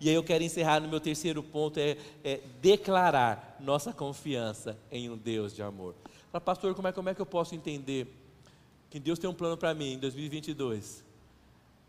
E 0.00 0.08
aí 0.08 0.14
eu 0.14 0.24
quero 0.24 0.42
encerrar 0.42 0.80
no 0.80 0.88
meu 0.88 0.98
terceiro 0.98 1.42
ponto, 1.42 1.78
é, 1.78 1.96
é 2.24 2.40
declarar 2.62 3.56
nossa 3.60 3.92
confiança 3.92 4.78
em 4.90 5.10
um 5.10 5.16
Deus 5.16 5.54
de 5.54 5.62
amor. 5.62 5.94
Fala, 6.32 6.40
pastor, 6.40 6.74
como 6.74 6.88
é, 6.88 6.92
como 6.92 7.08
é 7.10 7.14
que 7.14 7.20
eu 7.20 7.26
posso 7.26 7.54
entender 7.54 8.06
que 8.88 8.98
Deus 8.98 9.18
tem 9.18 9.28
um 9.28 9.34
plano 9.34 9.58
para 9.58 9.74
mim 9.74 9.92
em 9.92 9.98
2022? 9.98 11.04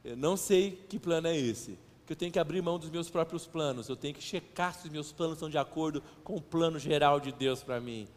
Eu 0.03 0.17
não 0.17 0.35
sei 0.35 0.71
que 0.89 0.99
plano 0.99 1.27
é 1.27 1.37
esse. 1.37 1.77
Que 2.05 2.11
eu 2.11 2.17
tenho 2.17 2.31
que 2.31 2.39
abrir 2.39 2.61
mão 2.61 2.77
dos 2.77 2.89
meus 2.89 3.09
próprios 3.09 3.47
planos. 3.47 3.87
Eu 3.87 3.95
tenho 3.95 4.13
que 4.13 4.21
checar 4.21 4.73
se 4.73 4.87
os 4.87 4.91
meus 4.91 5.11
planos 5.13 5.35
estão 5.35 5.49
de 5.49 5.57
acordo 5.57 6.03
com 6.23 6.35
o 6.35 6.41
plano 6.41 6.77
geral 6.77 7.19
de 7.19 7.31
Deus 7.31 7.63
para 7.63 7.79
mim. 7.79 8.07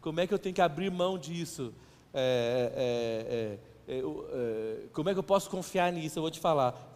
Como 0.00 0.20
é 0.20 0.26
que 0.26 0.34
eu 0.34 0.38
tenho 0.38 0.54
que 0.54 0.60
abrir 0.60 0.90
mão 0.90 1.18
disso? 1.18 1.74
É, 2.14 3.58
é, 3.88 3.94
é, 3.94 3.96
é, 3.96 3.98
é 3.98 4.88
como 4.92 5.08
é 5.08 5.12
que 5.12 5.18
eu 5.18 5.24
posso 5.24 5.50
confiar 5.50 5.92
nisso? 5.92 6.18
Eu 6.18 6.22
vou 6.22 6.30
te 6.30 6.38
falar. 6.38 6.94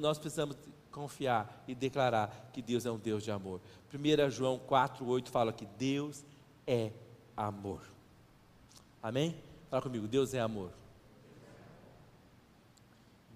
nós 0.00 0.18
precisamos 0.18 0.56
confiar 0.94 1.64
e 1.66 1.74
declarar 1.74 2.50
que 2.52 2.62
Deus 2.62 2.86
é 2.86 2.90
um 2.90 2.96
Deus 2.96 3.24
de 3.24 3.30
amor. 3.32 3.60
1 3.92 4.30
João 4.30 4.60
4, 4.60 5.04
8 5.04 5.28
fala 5.28 5.52
que 5.52 5.66
Deus 5.66 6.24
é 6.64 6.92
amor. 7.36 7.82
Amém? 9.02 9.36
Fala 9.68 9.82
comigo, 9.82 10.06
Deus 10.06 10.32
é 10.34 10.40
amor. 10.40 10.70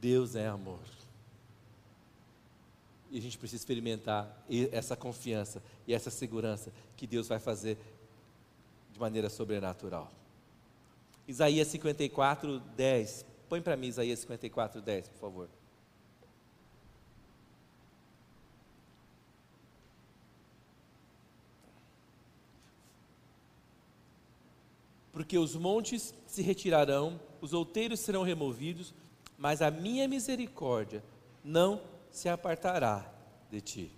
Deus 0.00 0.36
é 0.36 0.46
amor. 0.46 0.78
E 3.10 3.18
a 3.18 3.20
gente 3.20 3.36
precisa 3.36 3.60
experimentar 3.60 4.46
essa 4.70 4.94
confiança 4.94 5.60
e 5.84 5.92
essa 5.92 6.10
segurança 6.10 6.72
que 6.96 7.08
Deus 7.08 7.26
vai 7.26 7.40
fazer 7.40 7.76
de 8.92 9.00
maneira 9.00 9.28
sobrenatural. 9.28 10.12
Isaías 11.26 11.66
54, 11.68 12.60
10. 12.60 13.26
Põe 13.48 13.60
para 13.60 13.76
mim 13.76 13.88
Isaías 13.88 14.20
54, 14.20 14.80
10, 14.80 15.08
por 15.08 15.18
favor. 15.18 15.57
Porque 25.18 25.36
os 25.36 25.56
montes 25.56 26.14
se 26.28 26.42
retirarão, 26.42 27.20
os 27.40 27.52
outeiros 27.52 27.98
serão 27.98 28.22
removidos, 28.22 28.94
mas 29.36 29.60
a 29.60 29.68
minha 29.68 30.06
misericórdia 30.06 31.02
não 31.42 31.82
se 32.08 32.28
apartará 32.28 33.04
de 33.50 33.60
ti. 33.60 33.92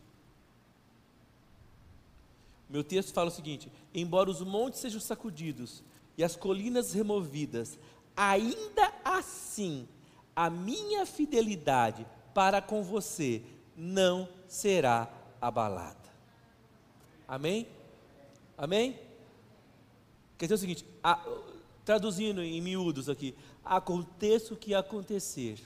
Meu 2.70 2.83
texto 2.83 3.12
fala 3.12 3.28
o 3.28 3.30
seguinte: 3.30 3.70
embora 3.92 4.30
os 4.30 4.40
montes 4.40 4.80
sejam 4.80 4.98
sacudidos 4.98 5.85
e 6.16 6.24
as 6.24 6.37
colinas 6.37 6.94
removidas, 6.94 7.78
ainda 8.16 8.90
assim 9.04 9.87
a 10.35 10.48
minha 10.48 11.04
fidelidade 11.04 12.06
para 12.33 12.62
com 12.62 12.83
você 12.83 13.42
não 13.76 14.26
será 14.48 15.06
abalada. 15.38 16.09
Amém? 17.28 17.68
Amém? 18.56 18.98
Quer 20.38 20.46
dizer 20.46 20.54
o 20.54 20.58
seguinte, 20.58 20.90
a, 21.03 21.19
traduzindo 21.85 22.42
em 22.42 22.61
miúdos 22.61 23.09
aqui, 23.09 23.35
aconteça 23.65 24.55
o 24.55 24.57
que 24.57 24.75
acontecer, 24.75 25.59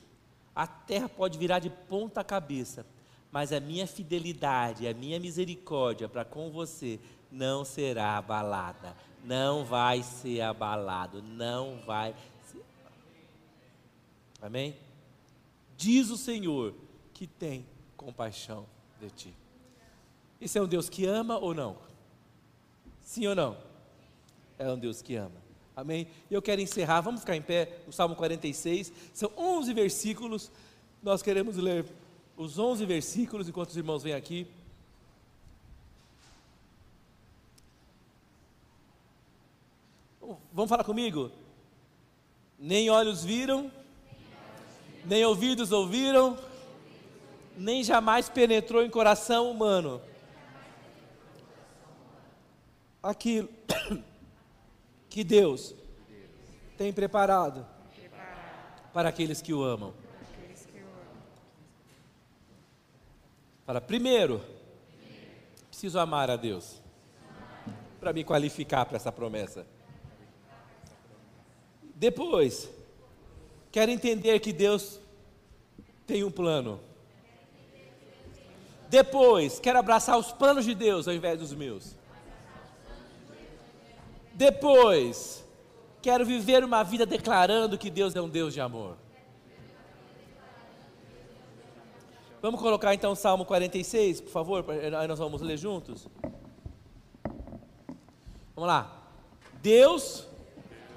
a 0.55 0.67
terra 0.67 1.09
pode 1.09 1.39
virar 1.39 1.59
de 1.59 1.69
ponta 1.69 2.23
cabeça, 2.23 2.87
mas 3.31 3.53
a 3.53 3.59
minha 3.59 3.87
fidelidade, 3.87 4.87
a 4.87 4.95
minha 4.95 5.19
misericórdia 5.19 6.09
para 6.09 6.25
com 6.25 6.51
você 6.51 7.01
não 7.31 7.65
será 7.65 8.17
abalada, 8.17 8.97
não 9.25 9.65
vai 9.65 10.03
ser 10.03 10.41
abalado, 10.43 11.21
não 11.23 11.81
vai 11.85 12.15
ser. 12.47 12.65
Amém? 14.41 14.77
Diz 15.77 16.11
o 16.11 16.17
Senhor 16.17 16.75
que 17.13 17.27
tem 17.27 17.67
compaixão 17.97 18.67
de 19.01 19.11
ti. 19.11 19.35
Isso 20.41 20.59
é 20.59 20.63
um 20.63 20.69
Deus 20.69 20.89
que 20.89 21.07
ama 21.07 21.39
ou 21.39 21.55
não? 21.55 21.77
Sim 23.01 23.27
ou 23.27 23.35
não? 23.35 23.74
É 24.65 24.73
um 24.73 24.79
Deus 24.79 25.03
que 25.03 25.15
ama. 25.17 25.43
Amém? 25.77 26.07
E 26.31 26.35
eu 26.35 26.41
quero 26.41 26.61
encerrar, 26.61 27.01
vamos 27.01 27.21
ficar 27.21 27.37
em 27.37 27.43
pé, 27.43 27.81
no 27.87 27.93
Salmo 27.93 28.15
46, 28.15 28.93
são 29.13 29.31
11 29.37 29.75
versículos, 29.75 30.51
nós 31.03 31.21
queremos 31.21 31.57
ler 31.57 31.85
os 32.37 32.59
11 32.59 32.87
versículos, 32.87 33.49
enquanto 33.49 33.71
os 33.71 33.77
irmãos 33.77 34.03
vêm 34.03 34.15
aqui. 34.15 34.47
Vamos 40.53 40.69
falar 40.69 40.85
comigo? 40.85 41.31
Nem 42.59 42.89
olhos 42.89 43.25
viram, 43.25 43.71
nem 45.05 45.25
ouvidos 45.25 45.73
ouviram, 45.73 46.39
nem 47.57 47.83
jamais 47.85 48.29
penetrou 48.29 48.83
em 48.83 48.89
coração 48.89 49.51
humano. 49.51 50.01
Aquilo 53.03 53.49
que 55.15 55.23
Deus 55.23 55.73
tem 56.77 56.93
preparado 56.93 57.65
para 58.93 59.11
aqueles 59.11 59.41
que 59.41 59.55
o 59.55 59.63
amam. 59.63 59.95
Fala, 63.65 63.81
primeiro, 63.81 64.43
preciso 65.69 66.01
amar 66.01 66.33
a 66.33 66.35
Deus 66.35 66.83
para 68.01 68.13
me 68.13 68.25
qualificar 68.25 68.85
para 68.87 68.97
essa 68.97 69.13
promessa. 69.13 69.65
Depois, 71.95 72.69
quero 73.71 73.93
entender 73.93 74.41
que 74.41 74.53
Deus 74.53 74.99
tem 76.09 76.25
um 76.25 76.31
plano. 76.31 76.81
Depois, 78.89 79.61
quero 79.61 79.79
abraçar 79.79 80.19
os 80.19 80.33
planos 80.33 80.65
de 80.65 80.75
Deus 80.75 81.07
ao 81.07 81.15
invés 81.15 81.39
dos 81.39 81.55
meus. 81.55 81.95
Depois, 84.35 85.45
quero 86.03 86.27
viver 86.27 86.65
uma 86.65 86.83
vida 86.83 87.07
declarando 87.07 87.79
que 87.79 87.89
Deus 87.89 88.15
é 88.17 88.21
um 88.21 88.29
Deus 88.29 88.53
de 88.53 88.61
amor. 88.61 88.97
Vamos 92.43 92.61
colocar 92.61 92.93
então 92.93 93.13
o 93.13 93.17
Salmo 93.17 93.45
46, 93.47 94.21
por 94.21 94.31
favor, 94.31 94.65
aí 94.69 95.09
nós 95.09 95.19
vamos 95.19 95.41
ler 95.41 95.57
juntos. 95.57 96.07
Vamos 98.55 98.69
lá. 98.69 99.03
Deus 99.63 100.27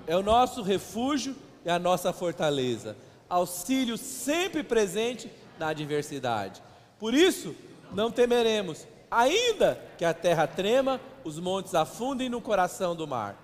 é 0.06 0.18
o 0.18 0.24
nosso 0.24 0.62
refúgio 0.62 1.36
e 1.64 1.70
a 1.70 1.80
nossa 1.80 2.12
fortaleza, 2.12 2.98
auxílio 3.30 3.98
sempre 3.98 4.64
presente 4.64 5.32
na 5.58 5.70
adversidade. 5.70 6.62
Por 7.00 7.14
isso, 7.14 7.56
não 7.94 8.12
temeremos, 8.12 8.86
ainda 9.10 9.80
que 9.98 10.04
a 10.04 10.14
terra 10.14 10.48
trema, 10.48 11.00
os 11.28 11.40
montes 11.40 11.76
afundem 11.76 12.30
no 12.30 12.40
coração 12.40 12.96
do 12.96 13.06
mar, 13.06 13.36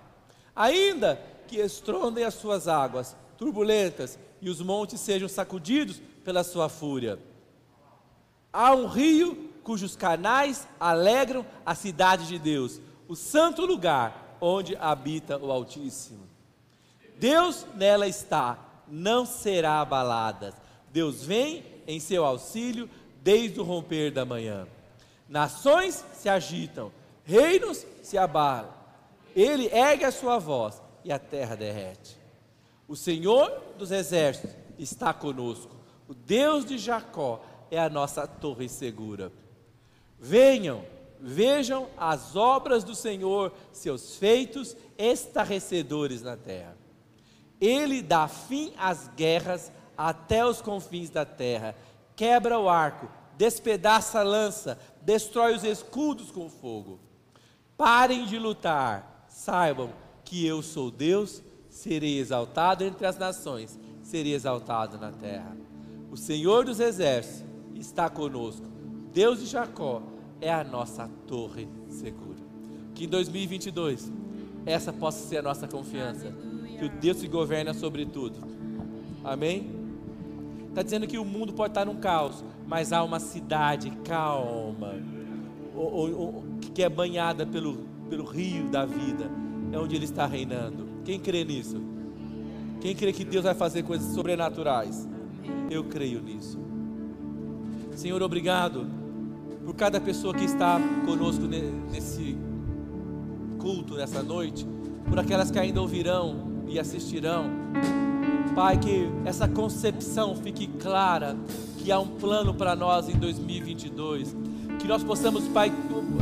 ainda 0.56 1.20
que 1.46 1.60
estrondem 1.60 2.24
as 2.24 2.32
suas 2.32 2.66
águas 2.66 3.14
turbulentas 3.36 4.18
e 4.40 4.48
os 4.48 4.62
montes 4.62 5.00
sejam 5.00 5.28
sacudidos 5.28 6.00
pela 6.24 6.42
sua 6.42 6.70
fúria. 6.70 7.18
Há 8.50 8.72
um 8.72 8.86
rio 8.86 9.50
cujos 9.62 9.94
canais 9.96 10.66
alegram 10.80 11.44
a 11.64 11.74
cidade 11.74 12.26
de 12.26 12.38
Deus, 12.38 12.80
o 13.06 13.14
santo 13.14 13.66
lugar 13.66 14.38
onde 14.40 14.74
habita 14.76 15.36
o 15.38 15.52
Altíssimo. 15.52 16.26
Deus 17.18 17.66
nela 17.74 18.08
está, 18.08 18.58
não 18.88 19.26
será 19.26 19.80
abalada. 19.80 20.54
Deus 20.90 21.22
vem 21.22 21.64
em 21.86 22.00
seu 22.00 22.24
auxílio 22.24 22.88
desde 23.22 23.60
o 23.60 23.64
romper 23.64 24.10
da 24.10 24.24
manhã. 24.24 24.66
Nações 25.28 26.02
se 26.14 26.28
agitam, 26.30 26.90
reinos 27.24 27.86
se 28.02 28.16
abalam. 28.16 28.72
Ele 29.34 29.66
ergue 29.72 30.04
a 30.04 30.12
sua 30.12 30.38
voz 30.38 30.80
e 31.04 31.12
a 31.12 31.18
terra 31.18 31.56
derrete. 31.56 32.16
O 32.86 32.94
Senhor 32.94 33.50
dos 33.76 33.90
exércitos 33.90 34.54
está 34.78 35.12
conosco. 35.12 35.74
O 36.08 36.14
Deus 36.14 36.64
de 36.64 36.78
Jacó 36.78 37.42
é 37.70 37.78
a 37.78 37.88
nossa 37.88 38.26
torre 38.26 38.68
segura. 38.68 39.32
Venham, 40.18 40.84
vejam 41.20 41.88
as 41.96 42.36
obras 42.36 42.84
do 42.84 42.94
Senhor, 42.94 43.52
seus 43.72 44.16
feitos 44.16 44.76
estarrecedores 44.96 46.22
na 46.22 46.36
terra. 46.36 46.76
Ele 47.60 48.02
dá 48.02 48.28
fim 48.28 48.72
às 48.76 49.08
guerras 49.08 49.72
até 49.96 50.44
os 50.44 50.60
confins 50.60 51.08
da 51.08 51.24
terra, 51.24 51.74
quebra 52.14 52.58
o 52.58 52.68
arco, 52.68 53.08
despedaça 53.36 54.20
a 54.20 54.22
lança, 54.22 54.78
destrói 55.00 55.54
os 55.54 55.64
escudos 55.64 56.30
com 56.30 56.50
fogo. 56.50 57.00
Parem 57.76 58.24
de 58.24 58.38
lutar, 58.38 59.26
saibam 59.28 59.90
que 60.24 60.46
eu 60.46 60.62
sou 60.62 60.90
Deus, 60.90 61.42
serei 61.68 62.18
exaltado 62.18 62.84
entre 62.84 63.06
as 63.06 63.18
nações, 63.18 63.78
serei 64.02 64.32
exaltado 64.32 64.96
na 64.96 65.10
terra. 65.10 65.56
O 66.10 66.16
Senhor 66.16 66.64
dos 66.64 66.78
exércitos 66.78 67.44
está 67.74 68.08
conosco. 68.08 68.66
Deus 69.12 69.40
de 69.40 69.46
Jacó 69.46 70.02
é 70.40 70.52
a 70.52 70.62
nossa 70.62 71.10
torre 71.26 71.68
segura. 71.88 72.38
Que 72.94 73.04
em 73.04 73.08
2022 73.08 74.12
essa 74.64 74.92
possa 74.92 75.26
ser 75.26 75.38
a 75.38 75.42
nossa 75.42 75.66
confiança. 75.66 76.32
Que 76.78 76.84
o 76.84 76.88
Deus 76.88 77.20
que 77.20 77.28
governa 77.28 77.74
sobre 77.74 78.06
tudo. 78.06 78.38
Amém? 79.24 79.70
Está 80.68 80.82
dizendo 80.82 81.06
que 81.06 81.18
o 81.18 81.24
mundo 81.24 81.52
pode 81.52 81.70
estar 81.70 81.84
num 81.84 81.96
caos, 81.96 82.44
mas 82.66 82.92
há 82.92 83.02
uma 83.02 83.20
cidade 83.20 83.90
calma, 84.04 84.94
ou, 85.74 86.12
ou, 86.12 86.44
que 86.74 86.82
é 86.82 86.88
banhada 86.88 87.46
pelo, 87.46 87.78
pelo 88.08 88.24
rio 88.24 88.68
da 88.68 88.84
vida, 88.84 89.30
é 89.72 89.78
onde 89.78 89.96
Ele 89.96 90.04
está 90.04 90.26
reinando. 90.26 90.86
Quem 91.04 91.18
crê 91.18 91.44
nisso? 91.44 91.80
Quem 92.80 92.94
crê 92.94 93.12
que 93.12 93.24
Deus 93.24 93.44
vai 93.44 93.54
fazer 93.54 93.82
coisas 93.82 94.14
sobrenaturais? 94.14 95.08
Eu 95.70 95.84
creio 95.84 96.22
nisso. 96.22 96.58
Senhor, 97.94 98.22
obrigado 98.22 98.86
por 99.64 99.74
cada 99.74 100.00
pessoa 100.00 100.34
que 100.34 100.44
está 100.44 100.78
conosco 101.06 101.44
nesse 101.46 102.36
culto, 103.58 103.94
nessa 103.94 104.22
noite, 104.22 104.66
por 105.08 105.18
aquelas 105.18 105.50
que 105.50 105.58
ainda 105.58 105.80
ouvirão 105.80 106.64
e 106.68 106.78
assistirão. 106.78 107.46
Pai, 108.54 108.78
que 108.78 109.08
essa 109.24 109.48
concepção 109.48 110.36
fique 110.36 110.66
clara, 110.66 111.36
que 111.78 111.90
há 111.90 111.98
um 111.98 112.06
plano 112.06 112.54
para 112.54 112.76
nós 112.76 113.08
em 113.08 113.16
2022, 113.16 114.36
que 114.78 114.86
nós 114.86 115.02
possamos, 115.02 115.48
Pai, 115.48 115.72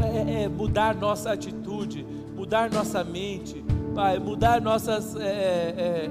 é, 0.03 0.43
é, 0.45 0.49
mudar 0.49 0.95
nossa 0.95 1.33
atitude, 1.33 2.07
mudar 2.35 2.71
nossa 2.71 3.03
mente, 3.05 3.63
Pai, 3.95 4.19
mudar 4.19 4.61
nossas 4.61 5.17
é, 5.17 5.21
é, 5.27 6.11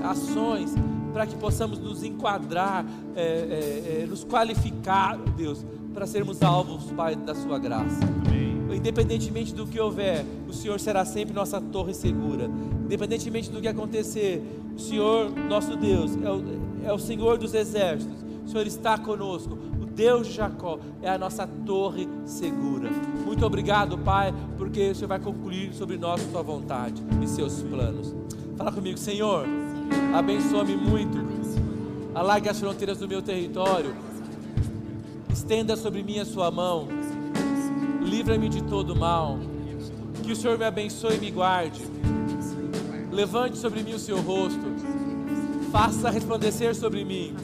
é 0.00 0.06
ações 0.06 0.74
para 1.12 1.26
que 1.26 1.34
possamos 1.36 1.78
nos 1.78 2.02
enquadrar, 2.02 2.84
é, 3.14 3.22
é, 3.22 4.02
é, 4.02 4.06
nos 4.06 4.22
qualificar, 4.22 5.16
Deus, 5.36 5.64
para 5.94 6.06
sermos 6.06 6.42
alvos, 6.42 6.92
Pai, 6.92 7.16
da 7.16 7.34
Sua 7.34 7.58
graça. 7.58 8.00
Amém. 8.26 8.76
Independentemente 8.76 9.54
do 9.54 9.66
que 9.66 9.80
houver, 9.80 10.26
o 10.46 10.52
Senhor 10.52 10.78
será 10.78 11.06
sempre 11.06 11.34
nossa 11.34 11.58
torre 11.58 11.94
segura. 11.94 12.50
Independentemente 12.84 13.50
do 13.50 13.62
que 13.62 13.68
acontecer, 13.68 14.42
o 14.76 14.78
Senhor, 14.78 15.30
nosso 15.48 15.74
Deus, 15.74 16.12
é 16.22 16.30
o, 16.30 16.44
é 16.84 16.92
o 16.92 16.98
Senhor 16.98 17.38
dos 17.38 17.54
exércitos. 17.54 18.22
O 18.44 18.48
Senhor 18.50 18.66
está 18.66 18.98
conosco. 18.98 19.56
Deus 19.96 20.28
de 20.28 20.34
Jacó 20.34 20.78
é 21.02 21.10
a 21.10 21.18
nossa 21.18 21.48
torre 21.66 22.08
segura. 22.24 22.90
Muito 23.24 23.44
obrigado, 23.44 23.98
Pai, 23.98 24.32
porque 24.56 24.90
o 24.90 24.94
Senhor 24.94 25.08
vai 25.08 25.18
concluir 25.18 25.72
sobre 25.72 25.96
nós 25.96 26.20
Sua 26.30 26.42
vontade 26.42 27.02
e 27.20 27.26
seus 27.26 27.62
planos. 27.62 28.14
Fala 28.56 28.70
comigo, 28.70 28.96
Senhor 28.96 29.46
Abençoa-me 30.14 30.76
muito. 30.76 31.18
Alargue 32.14 32.48
as 32.48 32.58
fronteiras 32.58 32.98
do 32.98 33.08
meu 33.08 33.20
território. 33.20 33.94
Estenda 35.32 35.76
sobre 35.76 36.02
mim 36.02 36.18
a 36.18 36.24
sua 36.24 36.50
mão. 36.50 36.88
Livra-me 38.02 38.48
de 38.48 38.62
todo 38.62 38.96
mal. 38.96 39.38
Que 40.22 40.32
o 40.32 40.36
Senhor 40.36 40.58
me 40.58 40.64
abençoe 40.64 41.16
e 41.16 41.18
me 41.18 41.30
guarde. 41.30 41.82
Levante 43.12 43.58
sobre 43.58 43.82
mim 43.82 43.92
o 43.92 43.98
seu 43.98 44.20
rosto. 44.20 44.64
Faça 45.70 46.10
resplandecer 46.10 46.74
sobre 46.74 47.04
mim 47.04 47.34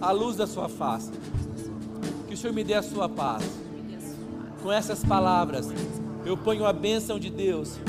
a 0.00 0.12
luz 0.12 0.36
da 0.36 0.46
sua 0.46 0.68
face. 0.68 1.10
Senhor 2.38 2.52
me 2.52 2.62
dê 2.62 2.74
a 2.74 2.82
sua 2.82 3.08
paz. 3.08 3.42
Com 4.62 4.70
essas 4.70 5.04
palavras, 5.04 5.68
eu 6.24 6.36
ponho 6.36 6.64
a 6.64 6.72
bênção 6.72 7.18
de 7.18 7.30
Deus, 7.30 7.80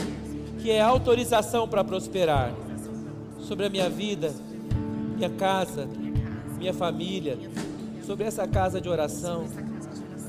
que 0.60 0.72
é 0.72 0.82
autorização 0.82 1.68
para 1.68 1.84
prosperar 1.84 2.52
sobre 3.42 3.68
a 3.68 3.70
minha 3.70 3.88
vida, 3.90 4.34
minha 5.16 5.30
casa, 5.30 5.88
minha 6.58 6.74
família, 6.74 7.38
sobre 8.08 8.26
essa 8.26 8.48
casa 8.48 8.82
de 8.82 8.90
oração, 8.90 9.46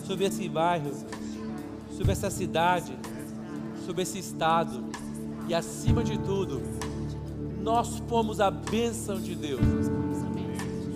sobre 0.05 0.27
esse 0.27 0.47
bairro, 0.51 0.93
sobre 1.97 2.12
essa 2.12 2.29
cidade, 2.29 2.93
sobre 3.87 4.03
esse 4.03 4.18
estado. 4.18 4.85
E 5.49 5.55
acima 5.55 6.05
de 6.05 6.18
tudo, 6.18 6.61
nós 7.62 8.01
pomos 8.01 8.39
a 8.39 8.51
bênção 8.51 9.18
de 9.18 9.35
Deus 9.35 9.61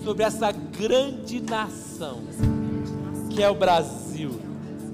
sobre 0.05 0.23
essa 0.23 0.53
grande 0.53 1.41
nação 1.41 2.23
que 3.35 3.43
é 3.43 3.51
o 3.51 3.55
Brasil. 3.55 4.41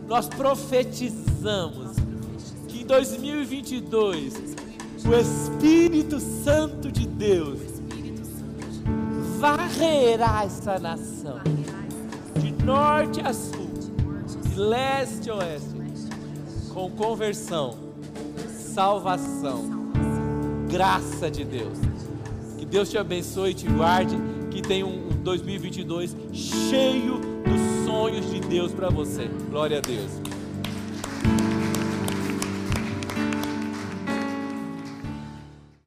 Nós 0.09 0.27
profetizamos 0.29 1.97
que 2.67 2.83
em 2.83 2.87
2022 2.87 4.35
o 5.05 5.15
Espírito 5.15 6.19
Santo 6.19 6.91
de 6.91 7.07
Deus 7.07 7.61
varrerá 9.39 10.45
essa 10.45 10.79
nação 10.79 11.41
de 12.39 12.53
norte 12.65 13.21
a 13.21 13.33
sul, 13.33 13.71
de 14.49 14.59
leste 14.59 15.31
a 15.31 15.37
oeste, 15.37 15.69
com 16.73 16.91
conversão, 16.91 17.77
salvação, 18.75 19.65
graça 20.71 21.31
de 21.31 21.45
Deus. 21.45 21.79
Que 22.59 22.65
Deus 22.65 22.89
te 22.89 22.97
abençoe 22.97 23.51
e 23.51 23.55
te 23.55 23.67
guarde, 23.69 24.17
que 24.51 24.63
tenha 24.63 24.87
um 24.87 25.11
2022 25.23 26.17
cheio 26.33 27.19
dos 27.19 27.70
sonhos 28.01 28.31
de 28.31 28.41
Deus 28.41 28.73
para 28.73 28.89
você. 28.89 29.29
Glória 29.51 29.77
a 29.77 29.81
Deus. 29.83 30.30